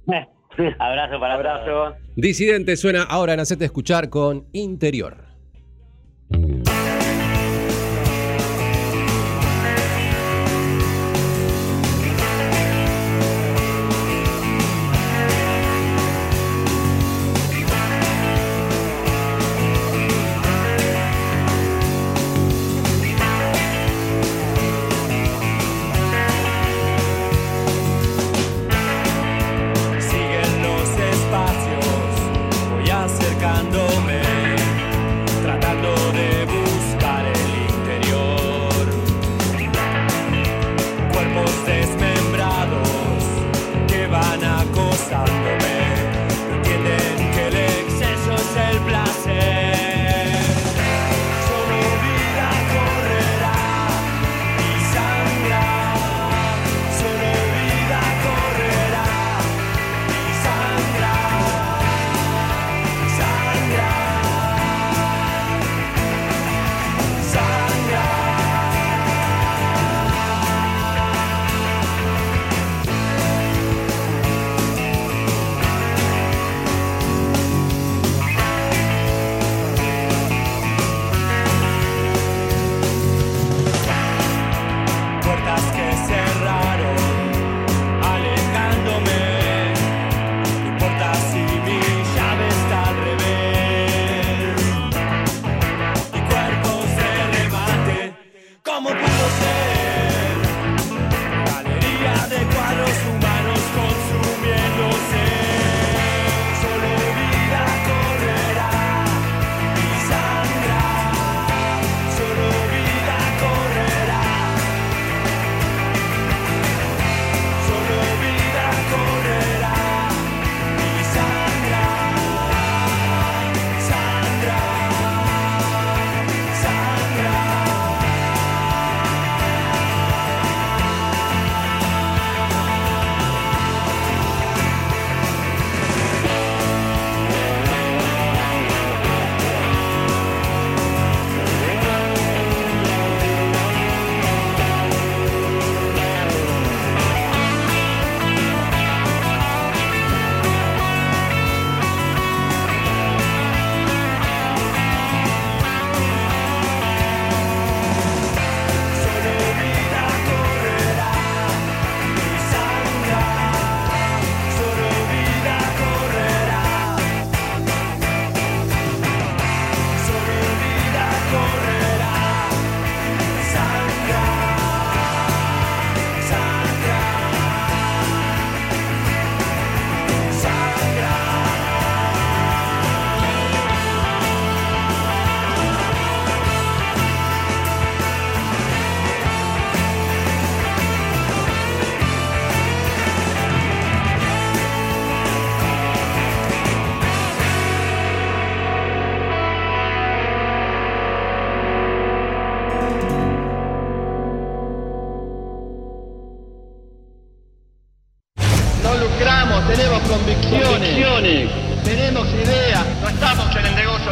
[0.79, 1.35] abrazo para.
[1.35, 1.97] Abrazo.
[2.17, 5.17] Disidente suena ahora en Hacete Escuchar con Interior.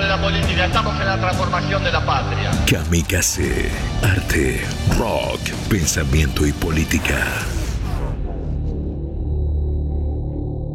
[0.00, 2.50] De la política, estamos en la transformación de la patria.
[2.66, 3.70] Kamikaze.
[4.02, 4.60] Arte,
[4.98, 5.38] rock,
[5.68, 7.24] pensamiento y política.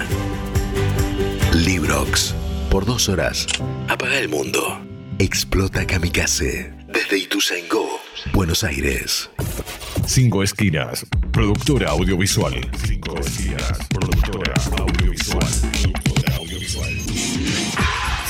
[1.54, 2.34] Librox.
[2.70, 3.46] Por dos horas.
[3.88, 4.78] Apaga el mundo.
[5.18, 6.74] Explota Kamikaze.
[6.92, 7.98] Desde Ituzaingó,
[8.34, 9.30] Buenos Aires.
[10.06, 12.54] Cinco Esquinas, productora audiovisual.
[12.86, 15.71] Cinco Esquinas, productora audiovisual.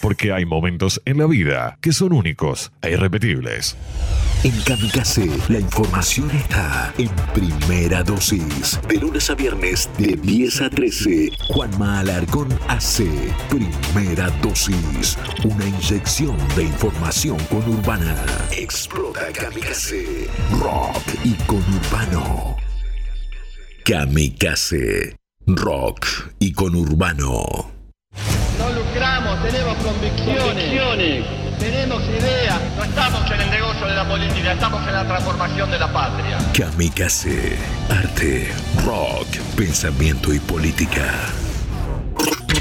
[0.00, 3.76] Porque hay momentos en la vida que son únicos e irrepetibles.
[4.42, 8.80] En Kamikaze, la información está en primera dosis.
[8.88, 11.30] De lunes a viernes, de 10 a 13.
[11.48, 13.06] Juanma Alarcón hace
[13.50, 15.18] primera dosis.
[15.44, 18.16] Una inyección de información conurbana.
[18.50, 20.28] Explota Kamikaze.
[20.58, 22.56] Rock y conurbano.
[23.84, 25.16] Kamikaze.
[25.46, 26.06] Rock
[26.38, 27.72] y conurbano.
[28.58, 28.70] No
[29.38, 31.24] tenemos convicciones,
[31.58, 32.60] tenemos ideas.
[32.76, 36.38] No estamos en el negocio de la política, estamos en la transformación de la patria.
[36.56, 37.56] Kamikaze.
[37.88, 38.52] Arte,
[38.84, 41.12] rock, pensamiento y política.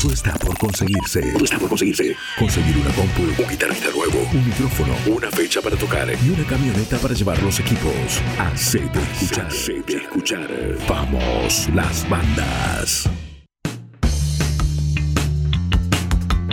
[0.01, 1.21] Todo está por conseguirse.
[1.33, 2.15] Todo está por conseguirse.
[2.37, 6.97] Conseguir una compu, un guitarrista nuevo, un micrófono, una fecha para tocar y una camioneta
[6.99, 8.21] para llevar los equipos.
[8.37, 9.47] Hacete escuchar.
[9.47, 10.47] Hacete escuchar.
[10.87, 13.09] Vamos, las bandas.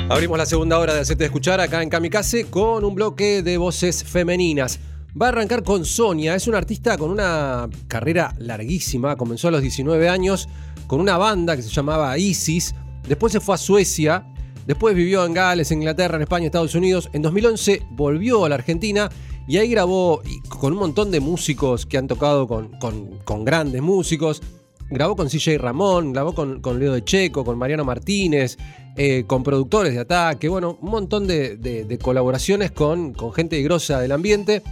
[0.09, 4.05] Abrimos la segunda hora de Hacete Escuchar acá en Kamikaze con un bloque de voces
[4.05, 4.79] femeninas.
[5.21, 9.63] Va a arrancar con Sonia, es una artista con una carrera larguísima, comenzó a los
[9.63, 10.49] 19 años
[10.87, 12.75] con una banda que se llamaba Isis,
[13.09, 14.27] después se fue a Suecia,
[14.67, 19.09] después vivió en Gales, Inglaterra, en España, Estados Unidos, en 2011 volvió a la Argentina
[19.49, 22.71] y ahí grabó con un montón de músicos que han tocado con-
[23.25, 24.43] con grandes músicos,
[24.91, 28.57] grabó con CJ Ramón, grabó con, con Leo de Checo, con Mariano Martínez,
[28.97, 34.13] eh, con productores de ataque, bueno, un montón de, colaboraciones con, con gente grosa del
[34.13, 34.63] ambiente.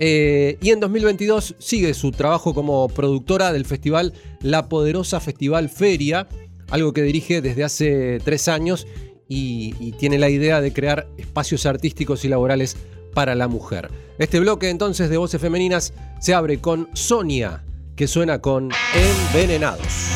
[0.00, 6.28] Eh, y en 2022 sigue su trabajo como productora del festival La Poderosa Festival Feria,
[6.70, 8.86] algo que dirige desde hace tres años
[9.30, 12.76] y tiene la idea de crear espacios artísticos y laborales
[13.12, 13.90] para la mujer.
[14.18, 17.64] Este bloque entonces de voces femeninas se abre con Sonia,
[17.98, 20.12] que suena con Envenenados.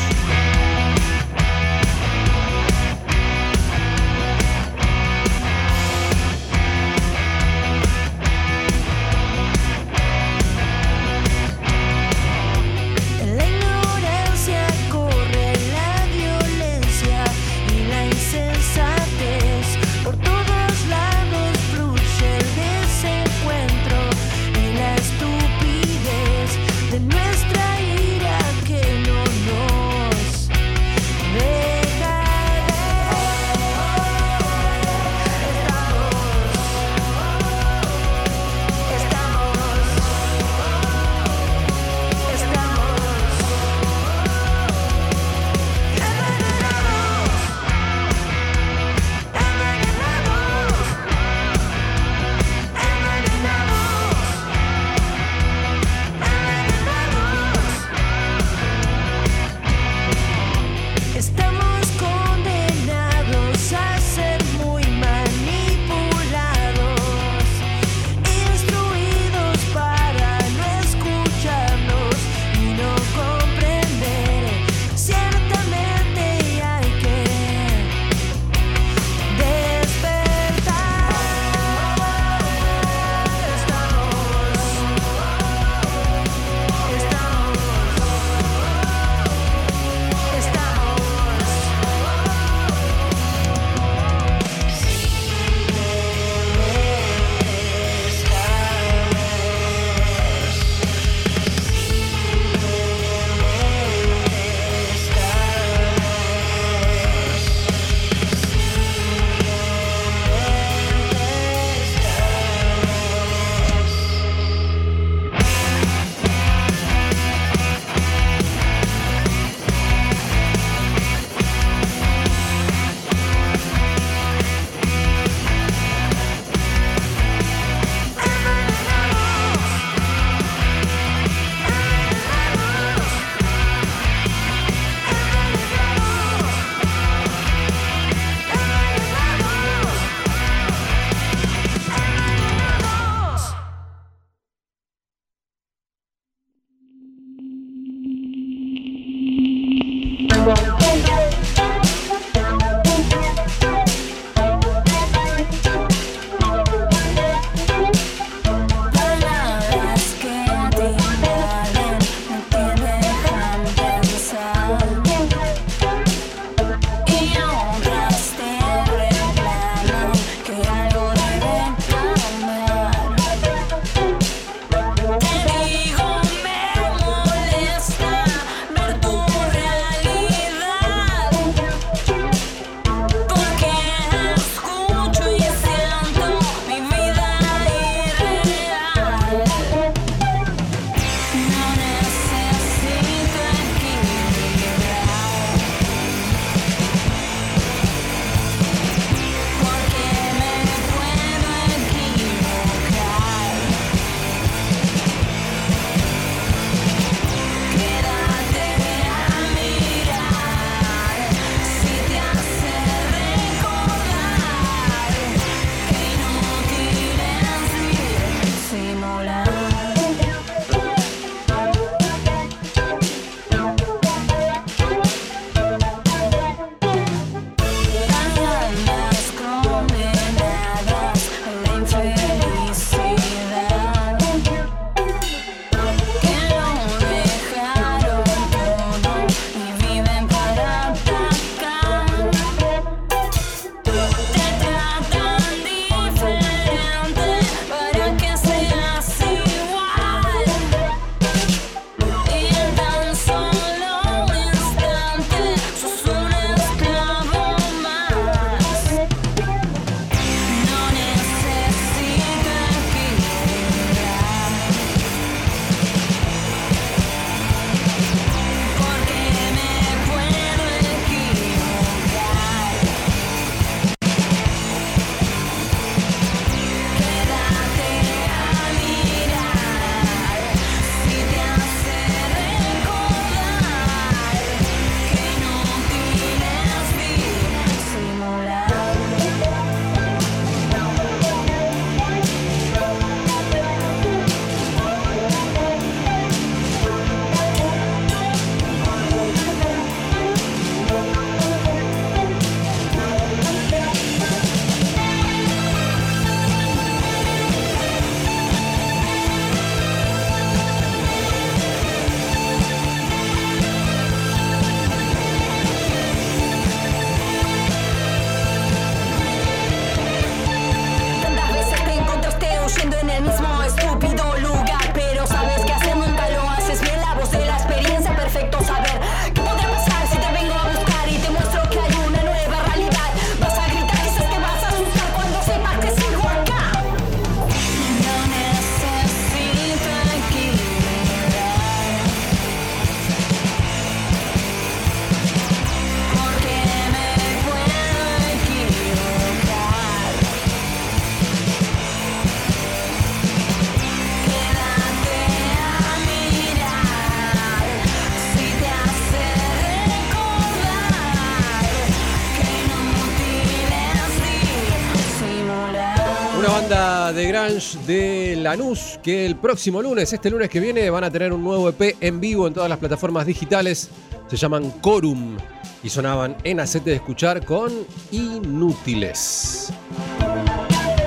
[367.53, 371.69] De Lanús que el próximo lunes, este lunes que viene, van a tener un nuevo
[371.69, 373.89] EP en vivo en todas las plataformas digitales.
[374.27, 375.37] Se llaman Corum
[375.83, 377.71] y sonaban en Acete de Escuchar con
[378.11, 379.71] Inútiles.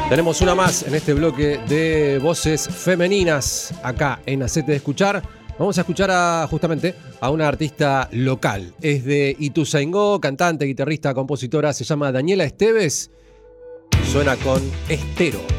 [0.08, 5.24] Tenemos una más en este bloque de voces femeninas acá en Acete de Escuchar.
[5.58, 8.72] Vamos a escuchar a, justamente a una artista local.
[8.80, 11.72] Es de Ituzaingó, cantante, guitarrista, compositora.
[11.72, 13.10] Se llama Daniela Esteves.
[14.12, 15.55] Suena con Estero.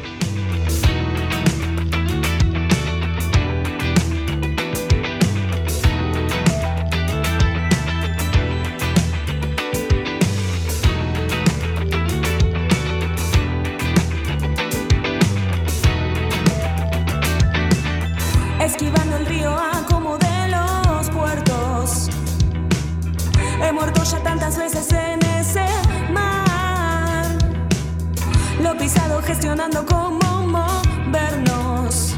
[29.28, 32.16] Gestionando cómo movernos.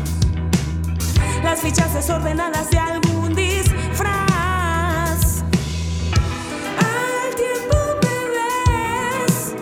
[1.44, 4.20] Las fichas desordenadas de algún disfraz.
[6.78, 9.54] Al tiempo me.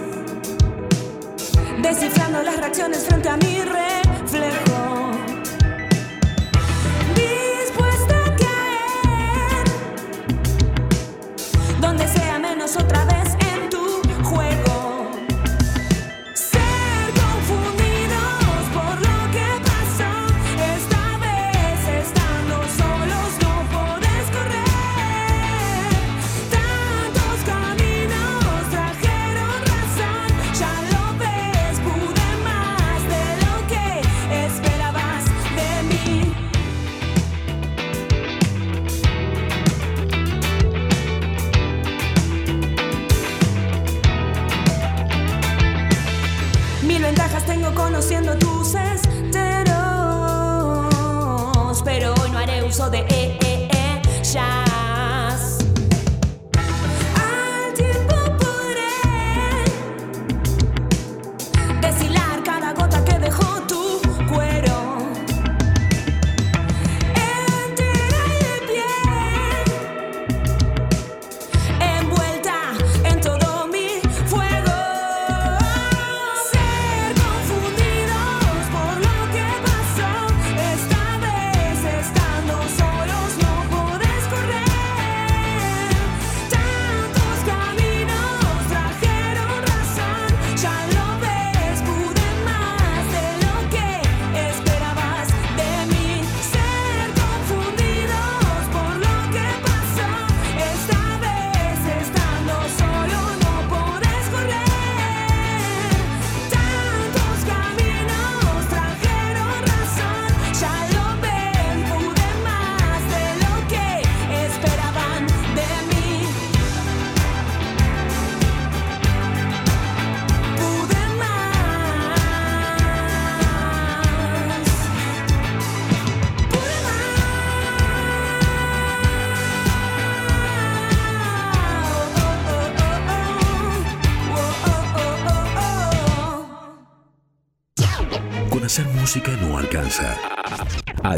[1.81, 5.11] Descifrando las reacciones frente a mi reflejo.
[7.15, 9.63] Dispuesta a caer
[11.79, 13.06] donde sea menos otra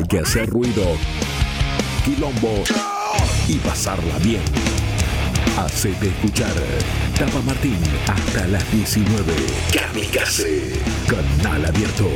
[0.10, 0.84] que hacer ruido,
[2.03, 2.64] quilombo
[3.48, 4.41] y pasarla bien.
[5.57, 6.53] Hacete escuchar.
[7.18, 7.77] Tapa Martín
[8.07, 9.34] hasta las 19.
[9.72, 10.73] Kamikaze.
[11.07, 12.10] Canal abierto.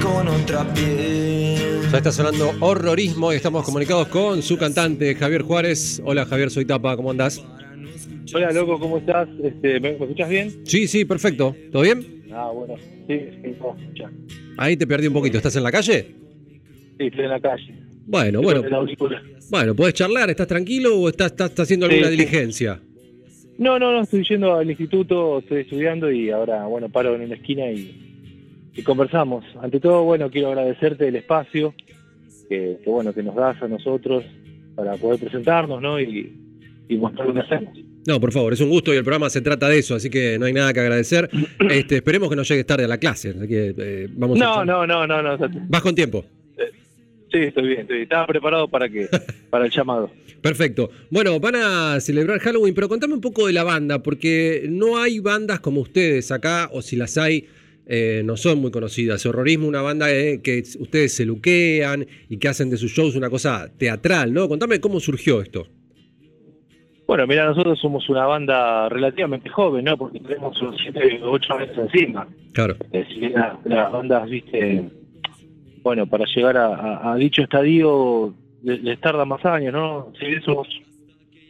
[0.00, 1.80] Con otra piel.
[1.90, 6.00] Ya está sonando horrorismo y estamos comunicados con su cantante Javier Juárez.
[6.04, 7.44] Hola Javier, soy Tapa, ¿cómo andás?
[8.34, 9.28] Hola, loco, ¿cómo estás?
[9.42, 10.50] Este, ¿me, escuchas bien?
[10.64, 11.54] Sí, sí, perfecto.
[11.70, 12.22] ¿Todo bien?
[12.32, 12.74] Ah, bueno.
[13.06, 14.10] Sí, sí, escuchar.
[14.56, 15.36] Ahí te perdí un poquito.
[15.36, 16.06] ¿Estás en la calle?
[16.98, 17.74] Sí, estoy en la calle.
[18.06, 19.16] Bueno, Estoy bueno.
[19.50, 20.30] Bueno, ¿podés charlar?
[20.30, 22.18] ¿Estás tranquilo o estás, estás- estás haciendo alguna Sí, sí.
[22.18, 22.80] diligencia?
[23.58, 27.34] No, no, no, estoy yendo al instituto, estoy estudiando y ahora, bueno, paro en una
[27.34, 28.11] esquina y,
[28.74, 29.44] y conversamos.
[29.60, 31.74] Ante todo, bueno, quiero agradecerte el espacio
[32.48, 34.24] que, que, bueno, que nos das a nosotros
[34.74, 36.00] para poder presentarnos, ¿no?
[36.00, 36.32] Y,
[36.88, 37.78] y mostrar lo que hacemos.
[38.06, 40.36] No, por favor, es un gusto y el programa se trata de eso, así que
[40.38, 41.30] no hay nada que agradecer.
[41.70, 44.64] Este, esperemos que no llegues tarde a la clase, así que eh, vamos a No,
[44.64, 45.34] no, no, no, no.
[45.34, 46.24] o sea, Vas con tiempo.
[47.32, 48.02] Sí, estoy bien, estoy bien.
[48.02, 49.08] Estaba preparado para que
[49.50, 50.10] para el llamado.
[50.42, 50.90] Perfecto.
[51.10, 55.20] Bueno, van a celebrar Halloween, pero contame un poco de la banda, porque no hay
[55.20, 57.46] bandas como ustedes acá, o si las hay,
[57.86, 59.24] eh, no son muy conocidas.
[59.26, 63.28] Horrorismo, una banda eh, que ustedes se luquean y que hacen de sus shows una
[63.30, 64.48] cosa teatral, ¿no?
[64.48, 65.66] Contame cómo surgió esto.
[67.06, 69.98] Bueno, mira, nosotros somos una banda relativamente joven, ¿no?
[69.98, 72.26] Porque tenemos unos 7 o 8 meses encima.
[72.52, 72.76] Claro.
[72.92, 74.88] Eh, si bien la- las bandas, viste,
[75.82, 78.32] bueno, para llegar a, a- a dicho estadio
[78.62, 80.12] le- les tarda más años, ¿no?
[80.18, 80.68] Si bien somos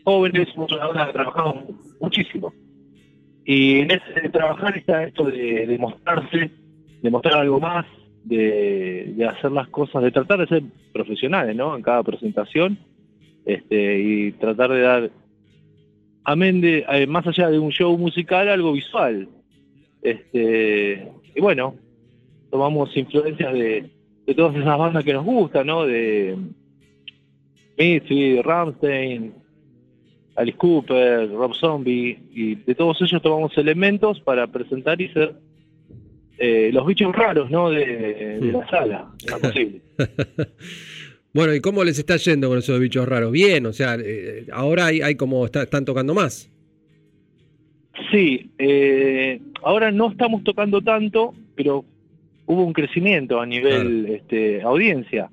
[0.05, 1.65] jóvenes, somos una banda que trabajamos
[2.01, 2.53] muchísimo.
[3.45, 6.51] Y en ese de trabajar está esto de, mostrarse,
[7.03, 7.87] de mostrar algo más,
[8.25, 10.63] de, hacer las cosas, de tratar de ser
[10.93, 11.75] profesionales, ¿no?
[11.77, 12.79] En cada presentación,
[13.45, 15.11] este, y tratar de dar,
[16.25, 19.29] amén de, eh, más allá de un show musical, algo visual.
[20.03, 21.75] Este, y bueno,
[22.51, 23.91] tomamos influencias de,
[24.27, 25.85] de todas esas bandas que nos gustan, ¿no?
[25.85, 26.37] De
[27.77, 29.42] Misfits, de Rammstein,
[30.37, 35.35] Alice Cooper, Rob Zombie, y de todos ellos tomamos elementos para presentar y ser
[36.39, 37.71] eh, los bichos raros, ¿no?
[37.71, 39.11] De, de la sala,
[39.41, 39.81] posible.
[41.35, 43.33] Bueno, ¿y cómo les está yendo con esos bichos raros?
[43.33, 46.51] Bien, o sea, eh, ahora hay, hay como está- están tocando más.
[48.11, 51.85] Sí, eh, ahora no estamos tocando tanto, pero
[52.47, 55.31] hubo un crecimiento a nivel este, audiencia.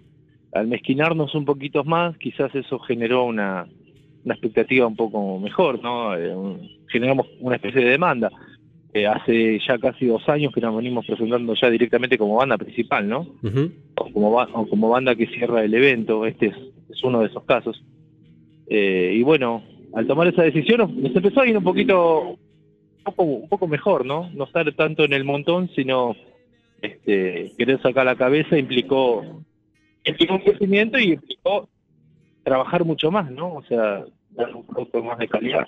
[0.54, 3.68] Al mezquinarnos un poquito más, quizás eso generó una,
[4.26, 6.16] una expectativa un poco mejor, ¿no?
[6.18, 6.36] Eh,
[6.88, 8.30] generamos una especie de demanda.
[8.94, 13.08] Eh, hace ya casi dos años que nos venimos presentando ya directamente como banda principal,
[13.08, 13.28] ¿no?
[13.96, 16.56] o como, ba- o como banda que cierra el evento, este es,
[16.90, 17.84] es uno de esos casos.
[18.68, 19.64] Eh, y bueno,
[19.94, 23.68] al tomar esa decisión nos, nos empezó a ir un poquito, un poco, un poco
[23.68, 24.30] mejor, ¿no?
[24.34, 26.16] No estar tanto en el montón, sino
[26.82, 29.24] este, querer sacar la cabeza implicó,
[30.04, 31.70] implicó un crecimiento y implicó
[32.50, 33.54] trabajar mucho más, ¿no?
[33.56, 35.66] O sea, dar un producto más de calidad.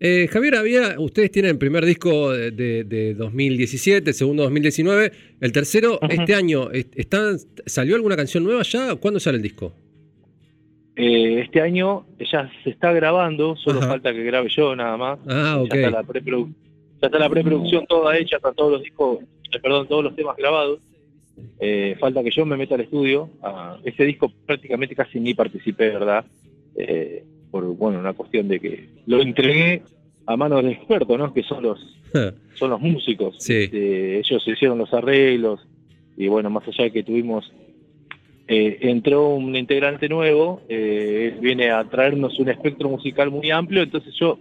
[0.00, 5.10] Eh, Javier, había, ustedes tienen el primer disco de, de- de 2017, el segundo 2019,
[5.40, 6.70] el tercero este año.
[6.70, 7.36] est- ¿Están,
[7.66, 8.94] ¿Salió alguna canción nueva ya?
[8.94, 9.72] ¿Cuándo sale el disco?
[10.96, 13.88] Eh, este año ya se está grabando, solo Ajá.
[13.88, 15.18] falta que grabe yo nada más.
[15.28, 15.68] Ah, ok.
[15.74, 15.76] Ya
[17.06, 19.18] está la, preproducción toda hecha, están todos los discos,
[19.52, 20.80] eh, perdón, todos los temas grabados.
[21.60, 23.30] Eh, falta que yo me meta al estudio.
[23.42, 26.24] Ah, este disco prácticamente casi ni participé, ¿verdad?
[26.76, 29.82] Eh, por bueno, una cuestión de que lo entregué
[30.26, 31.32] a manos de expertos, ¿no?
[31.32, 31.78] Que son los
[32.54, 33.36] son los músicos.
[33.38, 33.64] Sí.
[33.64, 35.66] Este, ellos hicieron los arreglos
[36.16, 37.52] y bueno, más allá de que tuvimos
[38.50, 43.82] eh, entró un integrante nuevo, eh, él viene a traernos un espectro musical muy amplio,
[43.82, 44.38] entonces yo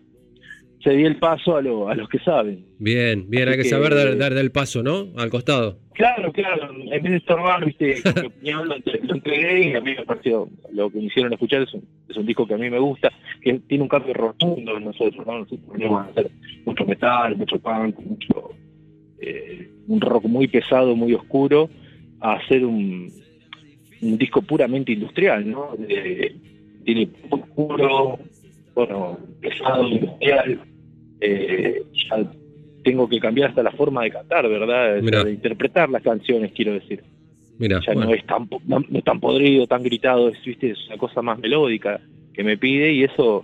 [0.83, 2.65] cedí el paso a, lo- a los que saben.
[2.79, 5.07] Bien, bien, hay que que- saber dar, dar el paso, ¿no?
[5.17, 5.79] Al costado.
[5.93, 7.95] Claro, claro, en vez de estorbar, viste,
[8.43, 11.73] lo, entre- lo entregué y a mí me pareció, lo que me hicieron escuchar es
[11.73, 14.85] un, es un disco que a mí me gusta, que tiene un cambio rotundo en
[14.85, 15.39] nosotros, ¿no?
[15.39, 16.29] Nosotros a hacer
[16.65, 18.49] mucho metal, mucho punk, mucho,
[19.19, 21.69] eh, un rock muy pesado, muy oscuro,
[22.19, 23.11] a hacer un,
[24.01, 25.75] un disco puramente industrial, ¿no?
[25.77, 26.35] De-
[26.85, 27.07] tiene
[27.55, 28.19] puro,
[28.77, 30.59] bueno, pesado, industrial,
[31.19, 32.31] eh, ya
[32.83, 35.01] tengo que cambiar hasta la forma de cantar, ¿verdad?
[35.01, 35.23] Mirá.
[35.23, 37.03] de interpretar las canciones, quiero decir.
[37.57, 40.69] Mira, Ya no es tan no, no es tan podrido, tan gritado, es, ¿viste?
[40.69, 41.99] es una cosa más melódica
[42.33, 43.43] que me pide y eso,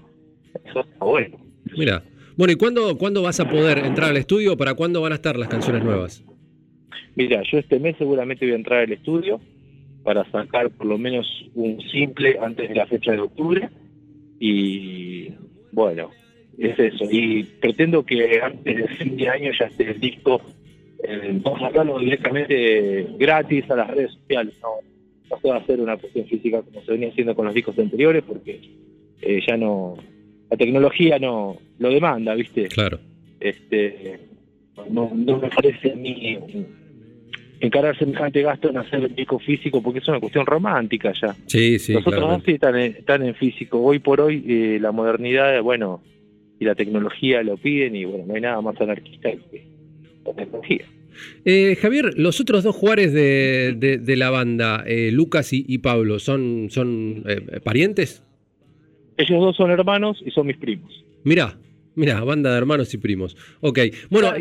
[0.65, 1.38] eso está bueno.
[1.76, 2.03] Mira.
[2.38, 4.55] Bueno, ¿y cuándo, cuándo vas a poder entrar al estudio?
[4.55, 6.23] ¿Para cuándo van a estar las canciones nuevas?
[7.15, 9.41] Mira, yo este mes seguramente voy a entrar al estudio
[10.03, 13.69] para sacar por lo menos un simple antes de la fecha de octubre
[14.45, 15.29] y
[15.71, 16.11] bueno,
[16.57, 17.05] es eso.
[17.09, 20.41] Y pretendo que antes del fin de año ya esté el disco,
[21.01, 24.69] eh, vamos a sacarlo directamente gratis a las redes sociales, no,
[25.29, 27.79] no se va a hacer una cuestión física como se venía haciendo con los discos
[27.79, 28.59] anteriores porque
[29.21, 29.95] eh, ya no,
[30.51, 32.67] la tecnología no lo demanda, ¿viste?
[32.67, 32.99] Claro.
[33.39, 34.19] Este,
[34.89, 36.37] no, no me parece a mí
[37.65, 41.35] encarar semejante gasto en hacer el disco físico porque es una cuestión romántica ya.
[41.48, 42.34] Sí, sí, Los otros claro.
[42.35, 43.81] dos sí están en, están en físico.
[43.81, 46.03] Hoy por hoy eh, la modernidad, bueno,
[46.60, 49.65] y la tecnología lo piden y bueno, no hay nada más anarquista que
[50.26, 50.85] la tecnología.
[51.45, 55.77] Eh, Javier, los otros dos jugadores de, de- de la banda, eh, Lucas y, y
[55.77, 58.23] Pablo, ¿son, son eh, parientes?
[59.18, 60.91] Ellos dos son hermanos y son mis primos.
[61.23, 61.57] Mirá,
[61.95, 63.38] mirá, banda de hermanos y primos.
[63.61, 63.80] Ok,
[64.10, 64.34] bueno,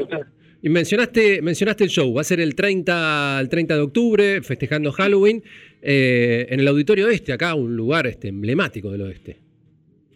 [0.63, 4.93] y mencionaste, mencionaste el show, va a ser el 30, el 30 de octubre, festejando
[4.93, 5.43] Halloween,
[5.83, 9.39] eh, en el Auditorio Este, acá, un lugar este, emblemático del oeste.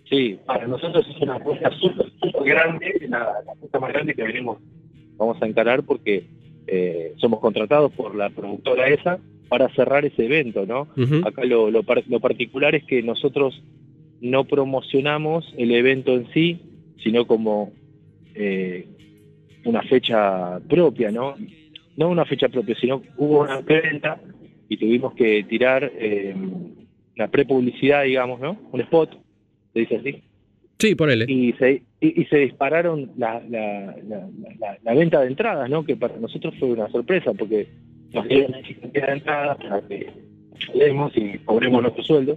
[0.08, 4.22] Sí, para nosotros es una apuesta súper, súper grande, la, la apuesta más grande que
[4.22, 4.58] venimos,
[5.16, 6.24] vamos a encarar porque
[6.68, 9.18] eh, somos contratados por la productora esa
[9.48, 10.88] para cerrar ese evento, ¿no?
[11.24, 13.60] Acá lo, lo par- lo particular es que nosotros
[14.20, 16.58] no promocionamos el evento en sí,
[17.02, 17.72] sino como
[18.34, 18.86] eh,
[19.66, 21.34] una fecha propia, ¿no?
[21.96, 24.20] No una fecha propia, sino hubo una preventa
[24.68, 26.34] y tuvimos que tirar eh,
[27.16, 28.56] una prepublicidad, digamos, ¿no?
[28.72, 29.10] Un spot,
[29.72, 30.22] se dice así.
[30.78, 31.24] Sí, ponele.
[31.28, 34.28] Y se, y, y se dispararon la, la, la,
[34.58, 35.84] la- la venta de entradas, ¿no?
[35.84, 37.66] Que para nosotros fue una sorpresa porque
[38.12, 40.06] nos dieron una cantidad de entradas para que
[40.68, 42.36] ayudemos y cobremos nuestro sueldo.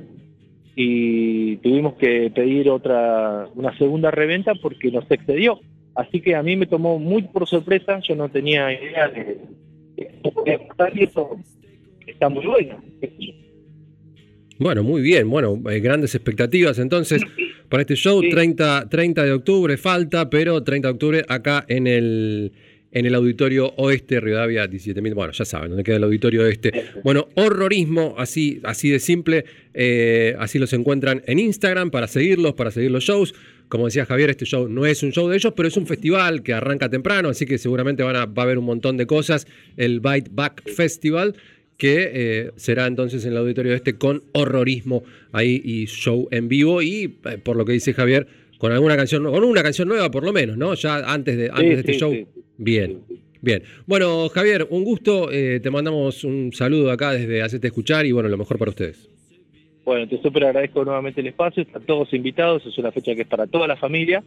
[0.75, 5.59] Y tuvimos que pedir otra, una segunda reventa porque nos excedió.
[5.99, 9.37] Así que a mí me tomó muy por sorpresa, yo no tenía idea de
[10.45, 10.59] de
[10.95, 11.37] y eso
[12.07, 12.81] está muy bueno.
[14.57, 15.29] Bueno, muy bien.
[15.29, 17.21] Bueno, eh, grandes expectativas entonces
[17.69, 18.21] para este show.
[18.21, 22.51] 30, 30 de octubre falta, pero 30 de octubre acá en el,
[22.91, 25.13] en el Auditorio Oeste, Rivadavia 17.000.
[25.13, 26.71] Bueno, ya saben dónde queda el Auditorio Oeste.
[27.03, 29.45] Bueno, horrorismo, así, así de simple.
[29.73, 33.33] eh, así los encuentran en Instagram para seguirlos, para seguir los shows.
[33.69, 36.41] Como decía Javier, este show no es un show de ellos, pero es un festival
[36.41, 39.47] que arranca temprano, así que seguramente van a, va a haber un montón de cosas.
[39.77, 41.35] El Bite Back Festival
[41.79, 46.81] que eh, será entonces en el auditorio este con horrorismo ahí y show en vivo
[46.81, 48.27] y eh, por lo que dice Javier
[48.57, 51.69] con alguna canción con una canción nueva por lo menos no ya antes de antes
[51.69, 52.11] de este sí, show.
[52.11, 52.27] sí,
[52.57, 52.99] bien
[53.39, 53.63] bien.
[53.87, 58.27] Bueno Javier un gusto eh, te mandamos un saludo acá desde Hacete Escuchar y bueno
[58.27, 59.07] lo mejor para ustedes
[59.89, 63.27] Bueno, te súper agradezco nuevamente el espacio, están todos invitados, es una fecha que es
[63.27, 64.23] para toda la familia,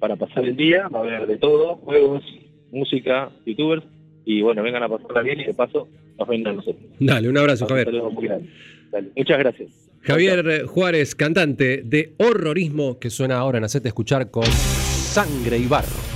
[0.00, 2.24] para pasar el día, va a haber de todo, juegos,
[2.72, 3.84] música, youtubers,
[4.24, 5.86] y bueno, vengan a pasarla bien y de paso
[6.18, 6.84] nos vengan a nosotros.
[6.98, 8.48] dale un abrazo Un Javier saludo muy grande.
[8.90, 9.70] Dale, Muchas gracias.
[10.00, 16.13] Javier Juárez cantante de horrorismo que suena ahora en Hacete Escuchar con Sangre y Barro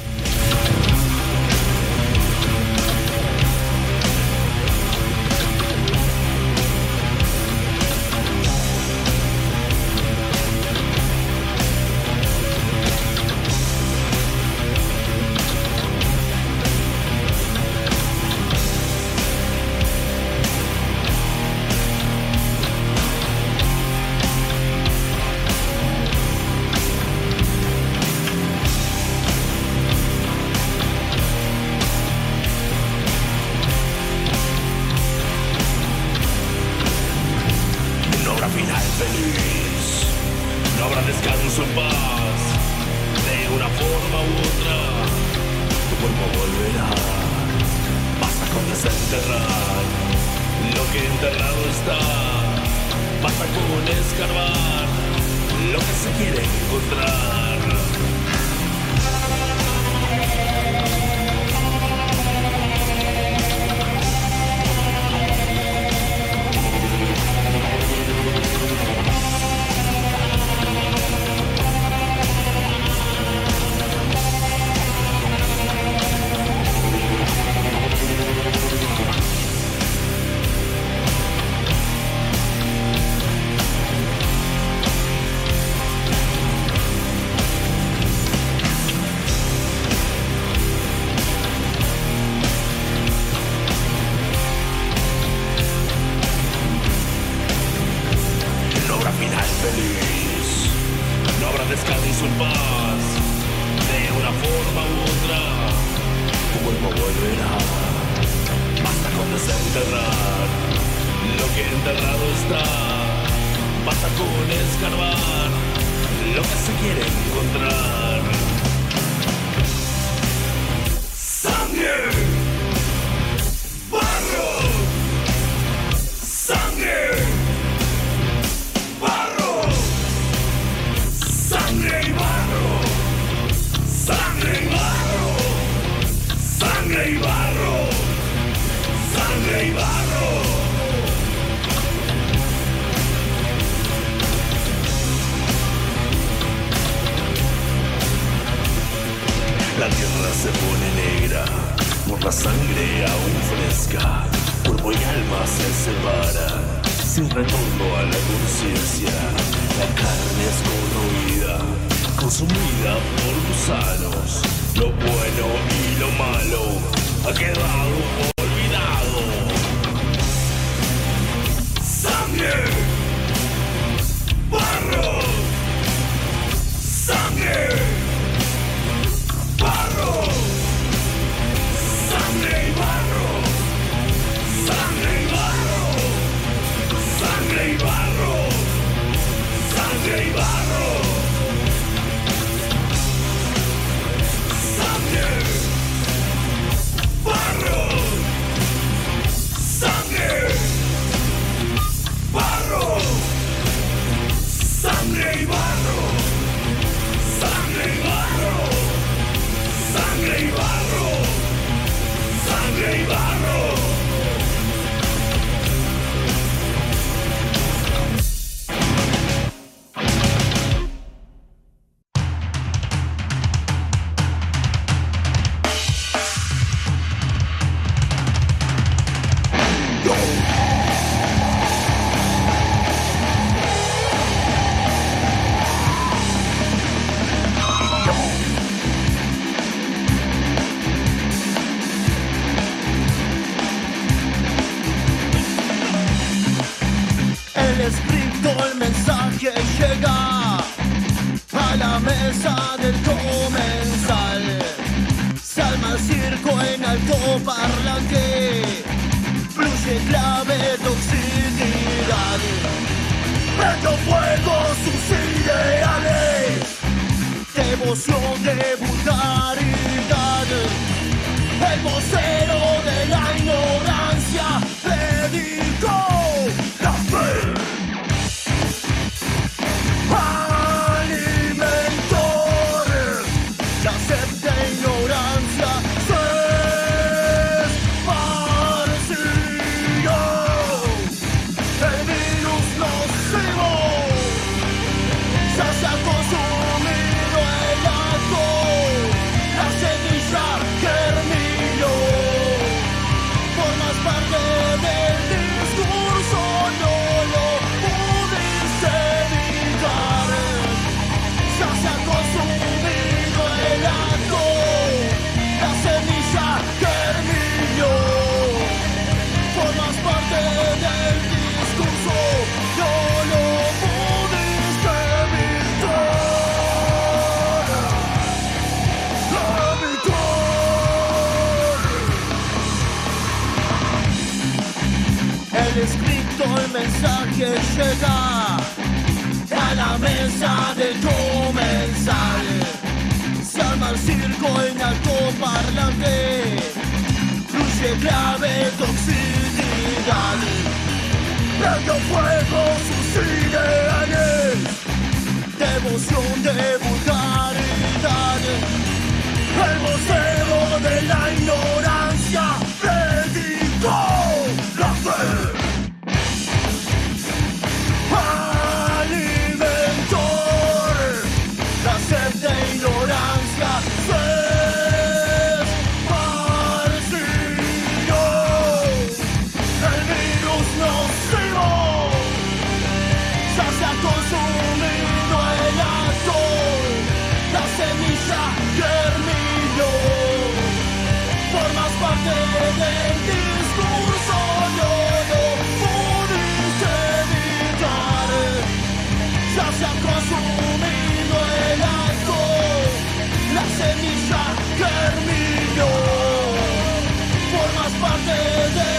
[408.29, 408.98] further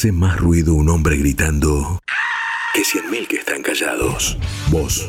[0.00, 2.00] Hace más ruido un hombre gritando
[2.72, 4.38] que cien mil que están callados.
[4.70, 5.06] Vos,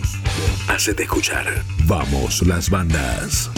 [0.68, 1.46] hacete escuchar.
[1.86, 3.50] Vamos, las bandas.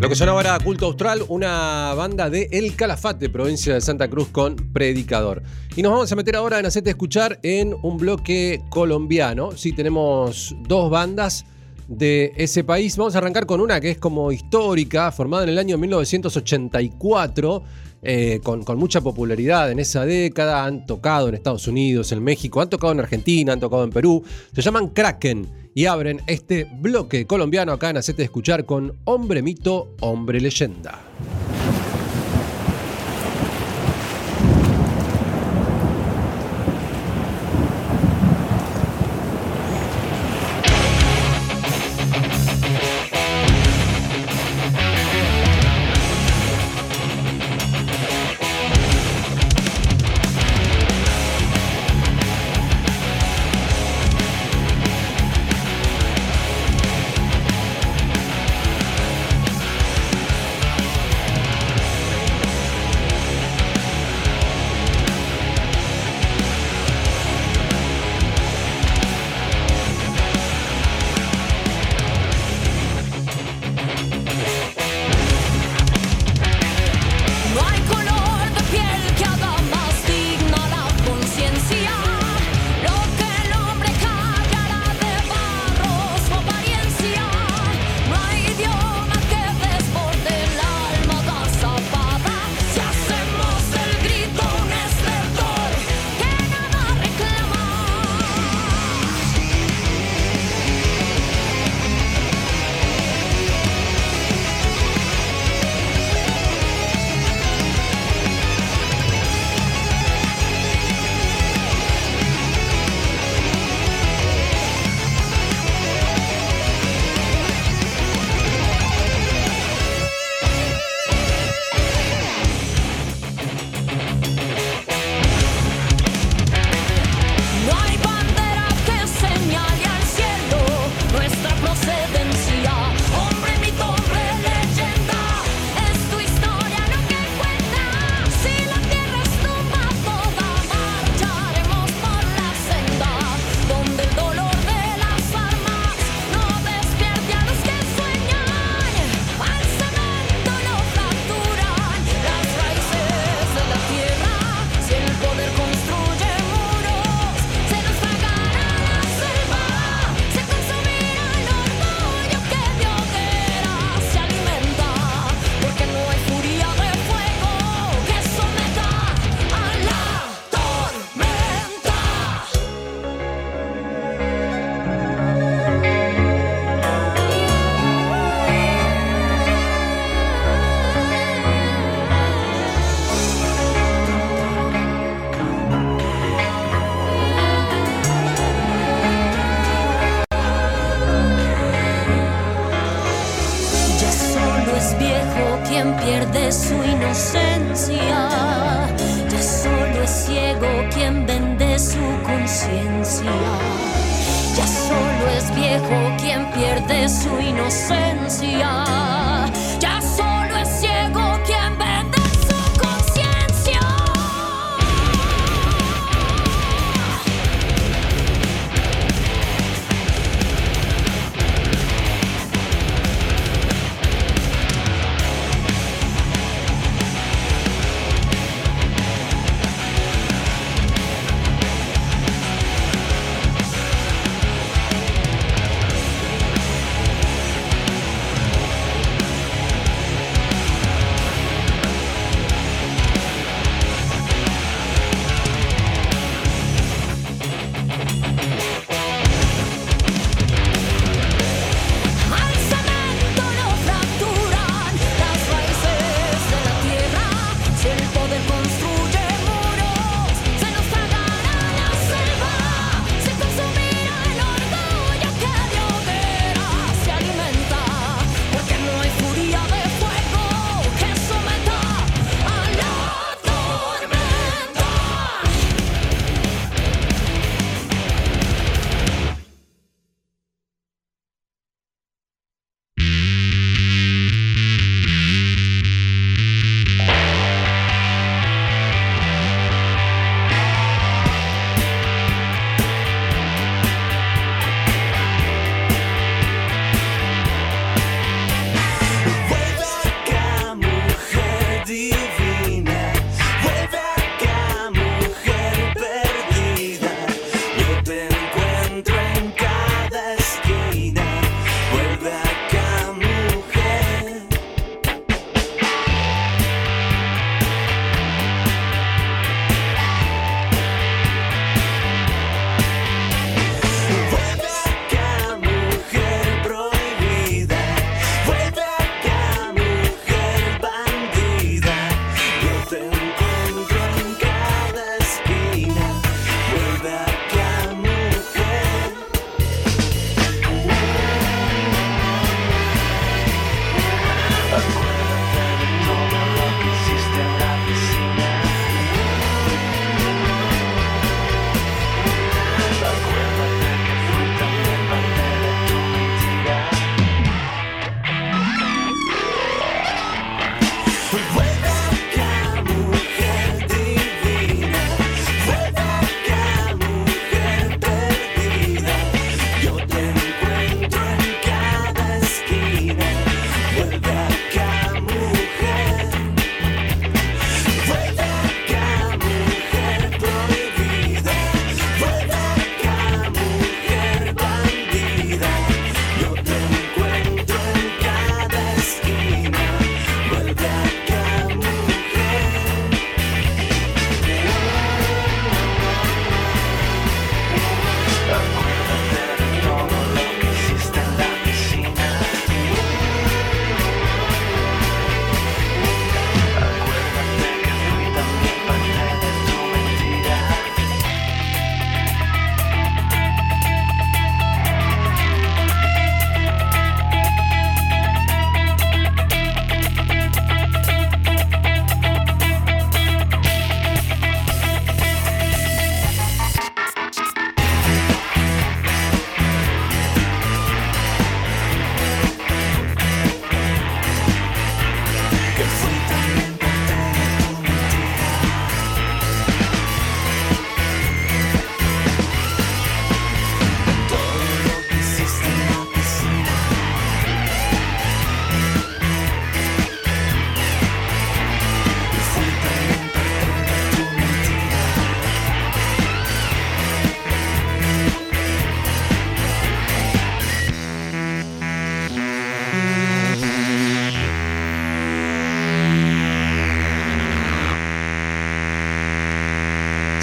[0.00, 4.28] Lo que sonaba era Culto Austral, una banda de El Calafate, provincia de Santa Cruz,
[4.28, 5.42] con Predicador.
[5.74, 9.50] Y nos vamos a meter ahora en Hacete Escuchar en un bloque colombiano.
[9.56, 11.44] Sí, tenemos dos bandas
[11.90, 12.96] de ese país.
[12.96, 17.62] Vamos a arrancar con una que es como histórica, formada en el año 1984.
[18.02, 22.62] eh, con, con mucha popularidad en esa década, han tocado en Estados Unidos, en México,
[22.62, 24.24] han tocado en Argentina, han tocado en Perú.
[24.54, 29.96] Se llaman Kraken y abren este bloque colombiano acá en Hacete Escuchar con Hombre Mito,
[30.00, 30.98] Hombre Leyenda.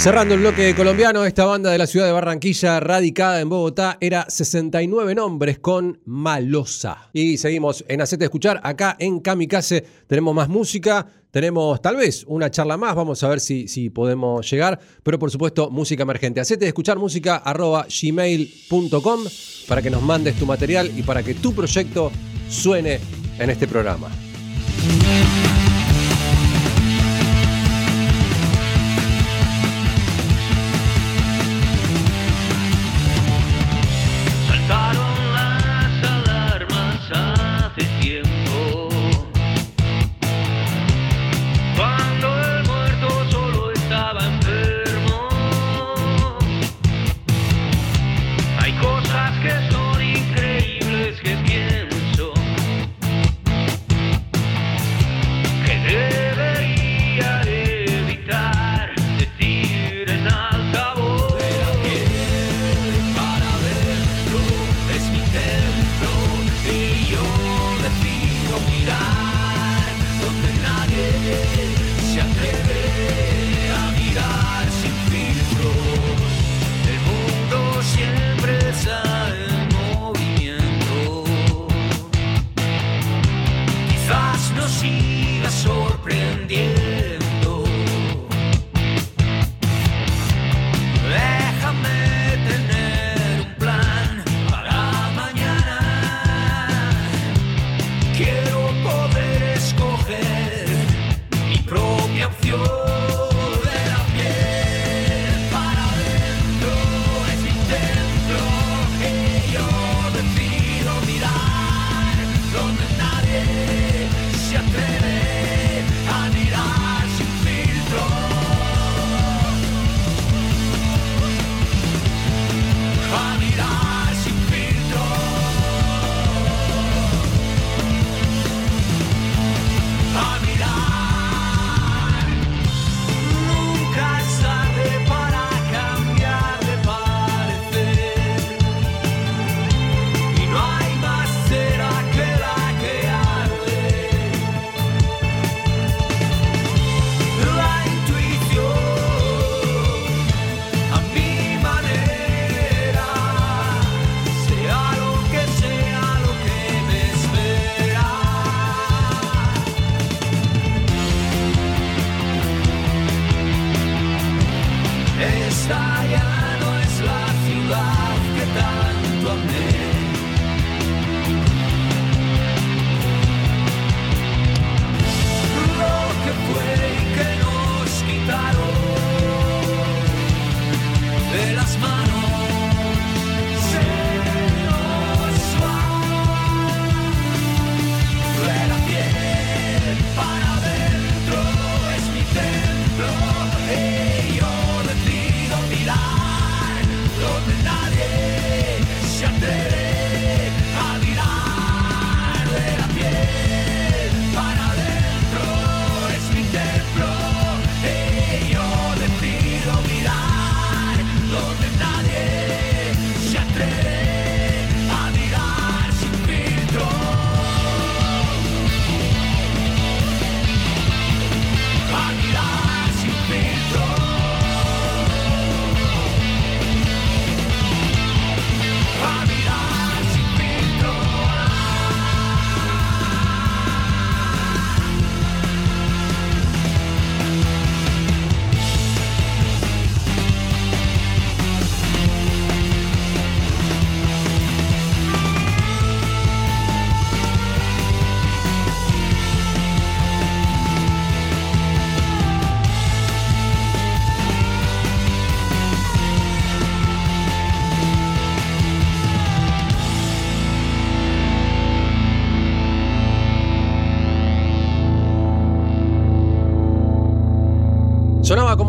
[0.08, 4.26] Cerrando el bloque colombiano, esta banda de la ciudad de Barranquilla, radicada en Bogotá, era
[4.30, 7.10] 69 nombres con Malosa.
[7.12, 12.50] Y seguimos en Hacete Escuchar, acá en Kamikaze tenemos más música, tenemos tal vez una
[12.50, 16.40] charla más, vamos a ver si, si podemos llegar, pero por supuesto música emergente.
[16.40, 19.20] Hacete Escuchar música arroba gmail.com
[19.68, 22.14] para que nos mandes tu material y para que tu proyecto
[22.48, 23.02] suene
[23.40, 24.10] en este programa.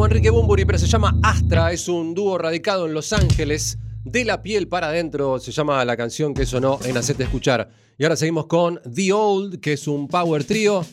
[0.06, 3.78] Enrique Bumburi, pero se llama Astra, es un dúo radicado en Los Ángeles.
[4.04, 7.68] De la piel para adentro se llama la canción que sonó en Hacete Escuchar.
[7.98, 10.84] Y ahora seguimos con The Old, que es un power trio.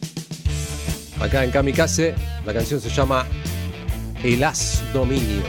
[1.22, 2.15] Acá en Kamikaze,
[2.45, 3.26] la canción se llama
[4.23, 5.44] El As Dominio.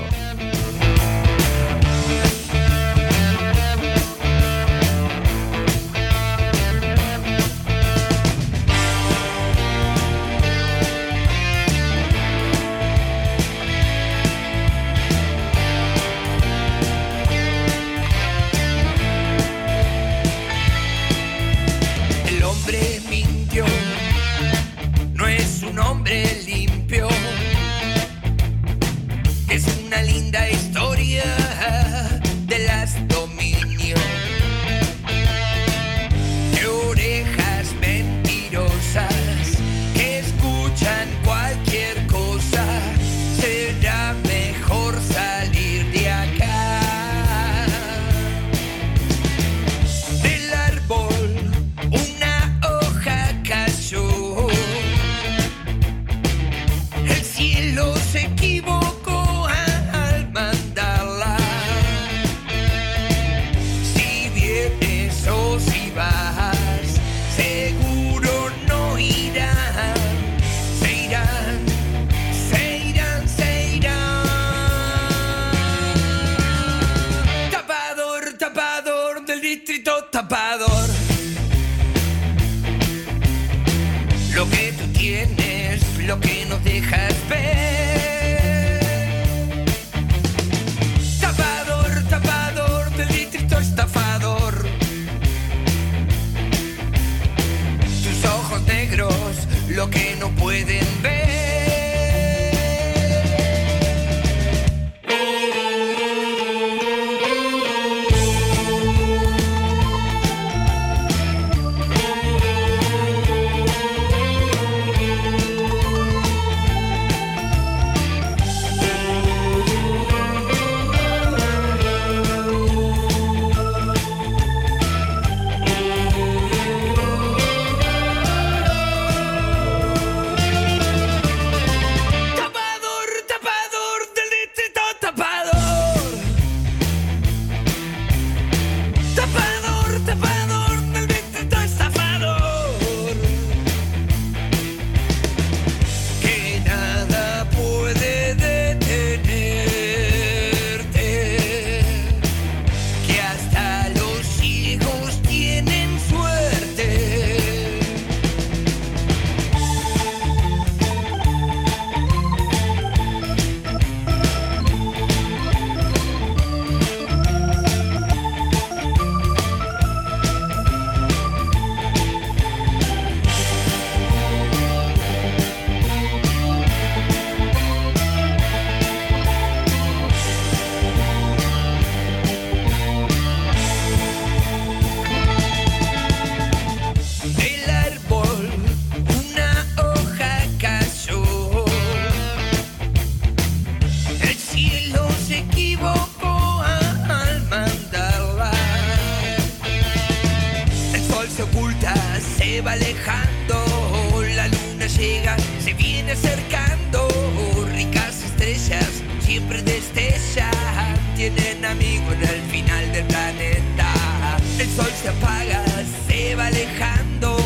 [216.09, 217.37] Se va alejando.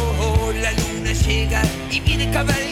[0.60, 2.69] La luna llega y viene cabalgando.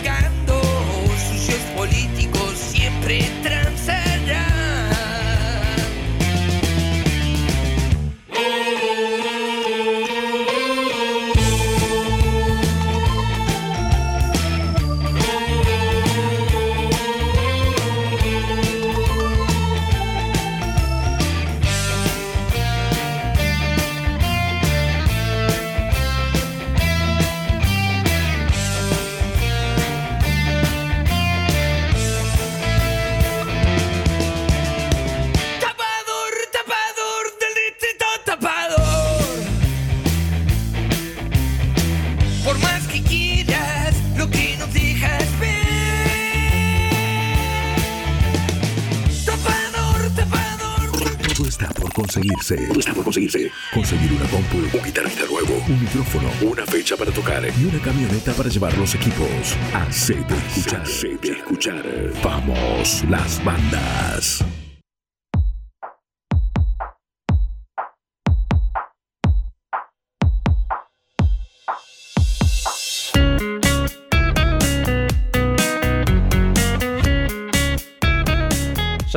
[52.48, 52.78] Conseguirse.
[52.78, 53.50] Está por conseguirse.
[53.72, 58.32] Conseguir una compu, un guitarrista nuevo, un micrófono, una fecha para tocar y una camioneta
[58.32, 59.56] para llevar los equipos.
[59.74, 60.82] Hacete escuchar.
[60.82, 61.84] Hacete escuchar.
[62.22, 64.44] Vamos, las bandas.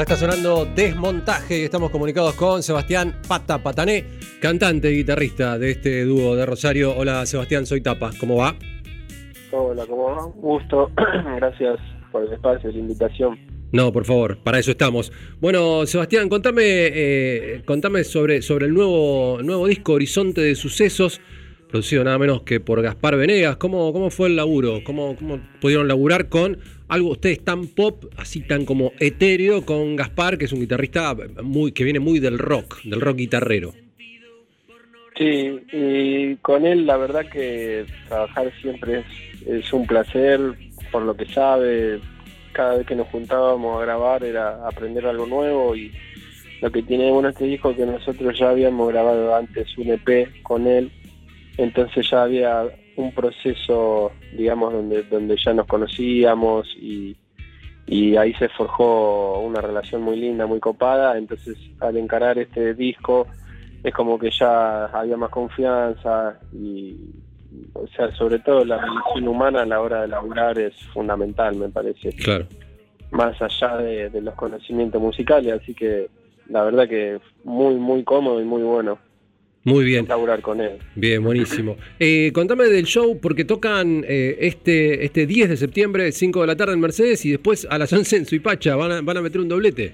[0.02, 4.04] Ya está sonando Desmontaje y estamos comunicados con Sebastián Pata Patané,
[4.42, 6.98] cantante y guitarrista de este dúo de Rosario.
[6.98, 8.56] Hola Sebastián, soy Tapa, ¿cómo va?
[9.52, 10.26] Hola, ¿cómo va?
[10.26, 10.90] Un gusto.
[11.36, 11.78] Gracias
[12.12, 13.38] por el espacio, la invitación.
[13.72, 15.14] No, por favor, para eso estamos.
[15.40, 21.22] Bueno, Sebastián, contame, eh, contame sobre, sobre el nuevo, nuevo disco Horizonte de Sucesos,
[21.70, 23.58] producido nada menos que por Gaspar Venegas.
[23.58, 24.80] ¿Cómo, cómo fue el laburo?
[24.84, 26.58] ¿Cómo, ¿Cómo pudieron laburar con
[26.92, 31.72] algo, ustedes tan pop, así tan como etéreo, con Gaspar, que es un guitarrista muy,
[31.72, 33.74] que viene muy del rock, del rock guitarrero?
[35.18, 40.42] Sí, y con él la verdad que trabajar siempre es, es un placer
[40.92, 42.02] por lo que sabe.
[42.52, 45.94] Cada vez que nos juntábamos a grabar era aprender algo nuevo y
[46.60, 50.68] lo que tiene bueno este disco que nosotros ya habíamos grabado antes un EP con
[50.68, 50.92] él,
[51.58, 52.66] entonces ya había
[53.02, 57.16] un proceso, digamos, donde, donde ya nos conocíamos y,
[57.88, 63.28] y ahí se forjó una relación muy linda, muy copada, entonces al encarar este disco
[63.84, 66.96] es como que ya había más confianza y,
[67.74, 71.70] o sea, sobre todo la relación humana a la hora de laburar es fundamental, me
[71.70, 72.10] parece.
[72.14, 72.46] Claro.
[73.12, 76.10] Más allá de, de los conocimientos musicales, así que
[76.48, 79.00] la verdad que muy, muy cómodo y muy bueno.
[79.64, 80.08] Muy bien.
[80.08, 80.80] laburar con él.
[80.96, 81.78] Bien, buenísimo.
[82.00, 86.56] Eh, contame del show, porque tocan eh, este, este 10 de septiembre, 5 de la
[86.56, 88.76] tarde en Mercedes, y después a las 11 en Suipacha.
[88.76, 89.94] ¿Van a, van a meter un doblete?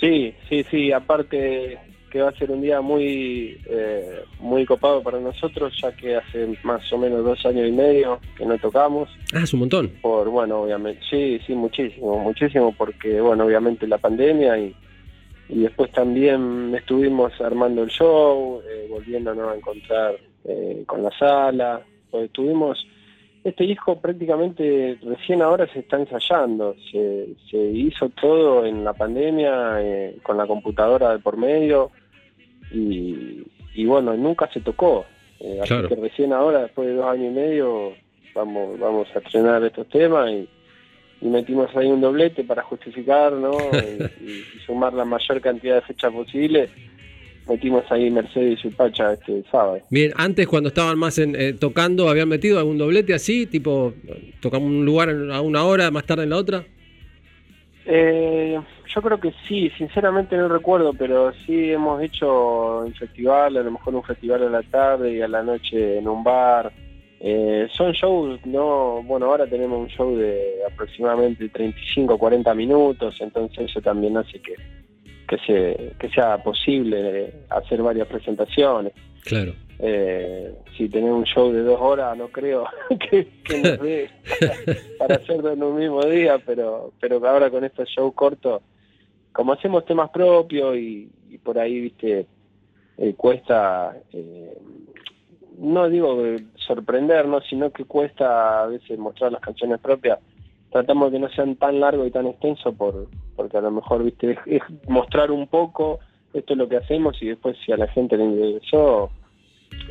[0.00, 1.78] Sí, sí, sí, aparte
[2.10, 6.48] que va a ser un día muy eh, muy copado para nosotros, ya que hace
[6.64, 9.08] más o menos dos años y medio que no tocamos.
[9.32, 9.92] Ah, es un montón.
[10.02, 14.74] Por, bueno, obviamente, sí, sí, muchísimo, muchísimo, porque, bueno, obviamente la pandemia y,
[15.52, 20.14] y después también estuvimos armando el show, eh, volviéndonos a encontrar
[20.44, 22.86] eh, con la sala, pues estuvimos,
[23.42, 29.76] este disco prácticamente recién ahora se está ensayando, se, se hizo todo en la pandemia,
[29.80, 31.90] eh, con la computadora de por medio,
[32.72, 33.42] y,
[33.74, 35.04] y bueno, nunca se tocó,
[35.42, 35.88] Eh, así Claro.
[35.88, 37.94] que recién ahora, después de dos años y medio,
[38.34, 40.46] vamos, vamos a estrenar estos temas y,
[41.20, 43.52] y metimos ahí un doblete para justificar, ¿no?
[44.20, 46.68] y, sumar la mayor cantidad de fechas posible.
[47.48, 49.80] Metimos ahí Mercedes y Supacha este sábado.
[49.90, 53.46] Bien, antes cuando estaban más en, eh, tocando, ¿habían metido algún doblete así?
[53.46, 53.92] Tipo,
[54.40, 56.64] tocamos un lugar a una hora, más tarde en la otra.
[57.86, 58.60] Eh,
[58.94, 63.70] yo creo que sí, sinceramente no recuerdo, pero sí hemos hecho un festival, a lo
[63.72, 66.72] mejor un festival a la tarde y a la noche en un bar.
[67.22, 73.70] Eh, son shows, no, bueno, ahora tenemos un show de aproximadamente 35 40 minutos, entonces
[73.70, 74.54] eso también hace que,
[75.28, 78.94] que, se, que sea posible hacer varias presentaciones.
[79.22, 79.52] Claro.
[79.78, 82.64] Eh, si tenés un show de dos horas, no creo
[83.10, 84.10] que, que nos dé
[84.98, 88.62] para hacerlo en un mismo día, pero, pero ahora con estos shows cortos,
[89.32, 92.26] como hacemos temas propios y, y por ahí, viste,
[92.96, 94.58] eh, cuesta, eh,
[95.60, 100.18] no digo eh, sorprendernos, sino que cuesta a veces mostrar las canciones propias.
[100.72, 103.06] Tratamos de que no sean tan largos y tan extensos por,
[103.36, 106.00] porque a lo mejor, viste, es, mostrar un poco,
[106.32, 109.10] esto es lo que hacemos y después si a la gente le interesó,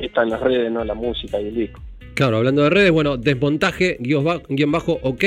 [0.00, 1.80] está en las redes, no la música y el disco.
[2.14, 5.24] Claro, hablando de redes, bueno, desmontaje guion bajo ok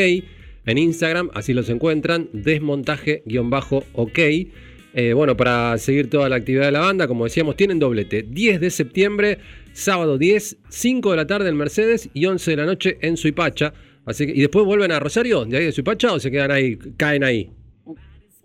[0.66, 4.20] en Instagram, así los encuentran, desmontaje guion bajo ok.
[4.94, 8.24] Eh, bueno, para seguir toda la actividad de la banda, como decíamos, tienen doblete.
[8.24, 9.40] 10 de septiembre,
[9.74, 13.74] sábado 10, 5 de la tarde en Mercedes y 11 de la noche en Suipacha.
[14.06, 16.78] Así que, ¿Y después vuelven a Rosario, de ahí de Suipacha, o se quedan ahí,
[16.98, 17.50] caen ahí?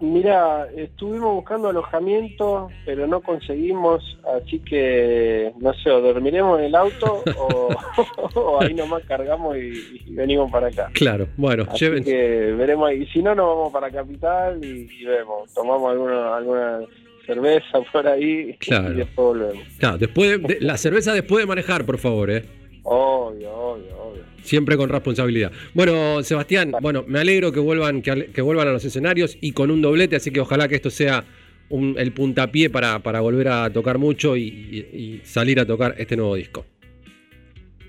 [0.01, 4.01] Mira, estuvimos buscando alojamiento, pero no conseguimos,
[4.41, 7.69] así que no sé, o dormiremos en el auto o,
[8.35, 10.89] o ahí nomás cargamos y, y venimos para acá.
[10.95, 12.05] Claro, bueno, Así lleven.
[12.05, 12.15] que
[12.57, 13.03] veremos ahí.
[13.03, 15.53] Y si no, nos vamos para Capital y, y vemos.
[15.53, 16.81] Tomamos alguna, alguna
[17.27, 18.93] cerveza por ahí Claro.
[18.93, 19.65] y después volvemos.
[19.79, 22.45] Claro, después de- de- la cerveza después de manejar, por favor, ¿eh?
[22.85, 24.08] Obvio, obvio, obvio.
[24.43, 25.52] Siempre con responsabilidad.
[25.74, 29.82] Bueno, Sebastián, bueno, me alegro que vuelvan, que, vuelvan a los escenarios y con un
[29.82, 31.24] doblete, así que ojalá que esto sea
[31.70, 35.94] un- el puntapié para, para volver a tocar mucho y, y- y salir a tocar
[35.98, 36.65] este nuevo disco.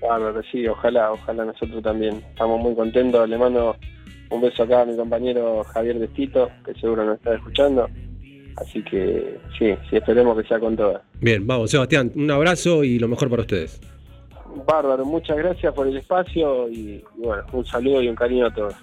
[0.02, 2.16] Bárbaro, sí, ojalá, ojalá nosotros también.
[2.30, 3.28] Estamos muy contentos.
[3.28, 3.76] Le mando
[4.30, 7.88] un beso acá a mi compañero Javier Destito, que seguro nos está escuchando.
[8.56, 11.02] Así que sí, sí, esperemos que sea con todas.
[11.20, 13.80] Bien, vamos, Sebastián, un abrazo y lo mejor para ustedes.
[14.66, 18.54] Bárbaro, muchas gracias por el espacio y, y bueno, un saludo y un cariño a
[18.54, 18.74] todos.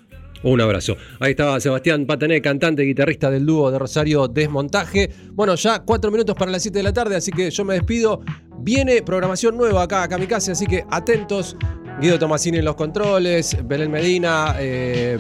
[0.44, 0.96] Un abrazo.
[1.20, 5.10] Ahí estaba Sebastián Patané, cantante y guitarrista del dúo de Rosario Desmontaje.
[5.32, 8.22] Bueno, ya cuatro minutos para las 7 de la tarde, así que yo me despido.
[8.60, 11.56] Viene programación nueva acá a Kamikaze, así que atentos.
[12.00, 15.18] Guido Tomasini en los controles, Belén Medina, eh,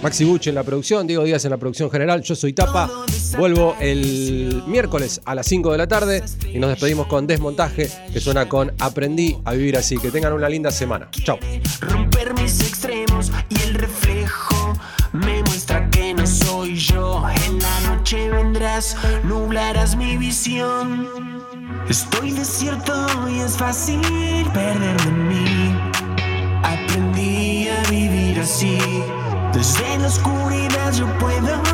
[0.00, 2.22] Maxi Buche en la producción, Diego Díaz en la producción general.
[2.22, 2.88] Yo soy Tapa.
[3.36, 6.22] Vuelvo el miércoles a las 5 de la tarde
[6.52, 9.98] y nos despedimos con Desmontaje, que suena con Aprendí a vivir así.
[9.98, 11.08] Que tengan una linda semana.
[11.10, 11.38] Chao.
[18.80, 21.08] Vendrás, nublarás mi visión.
[21.88, 22.92] Estoy desierto
[23.28, 24.00] y es fácil
[24.52, 25.74] perder de mí.
[26.62, 28.78] Aprendí a vivir así.
[29.52, 31.70] Desde la oscuridad yo puedo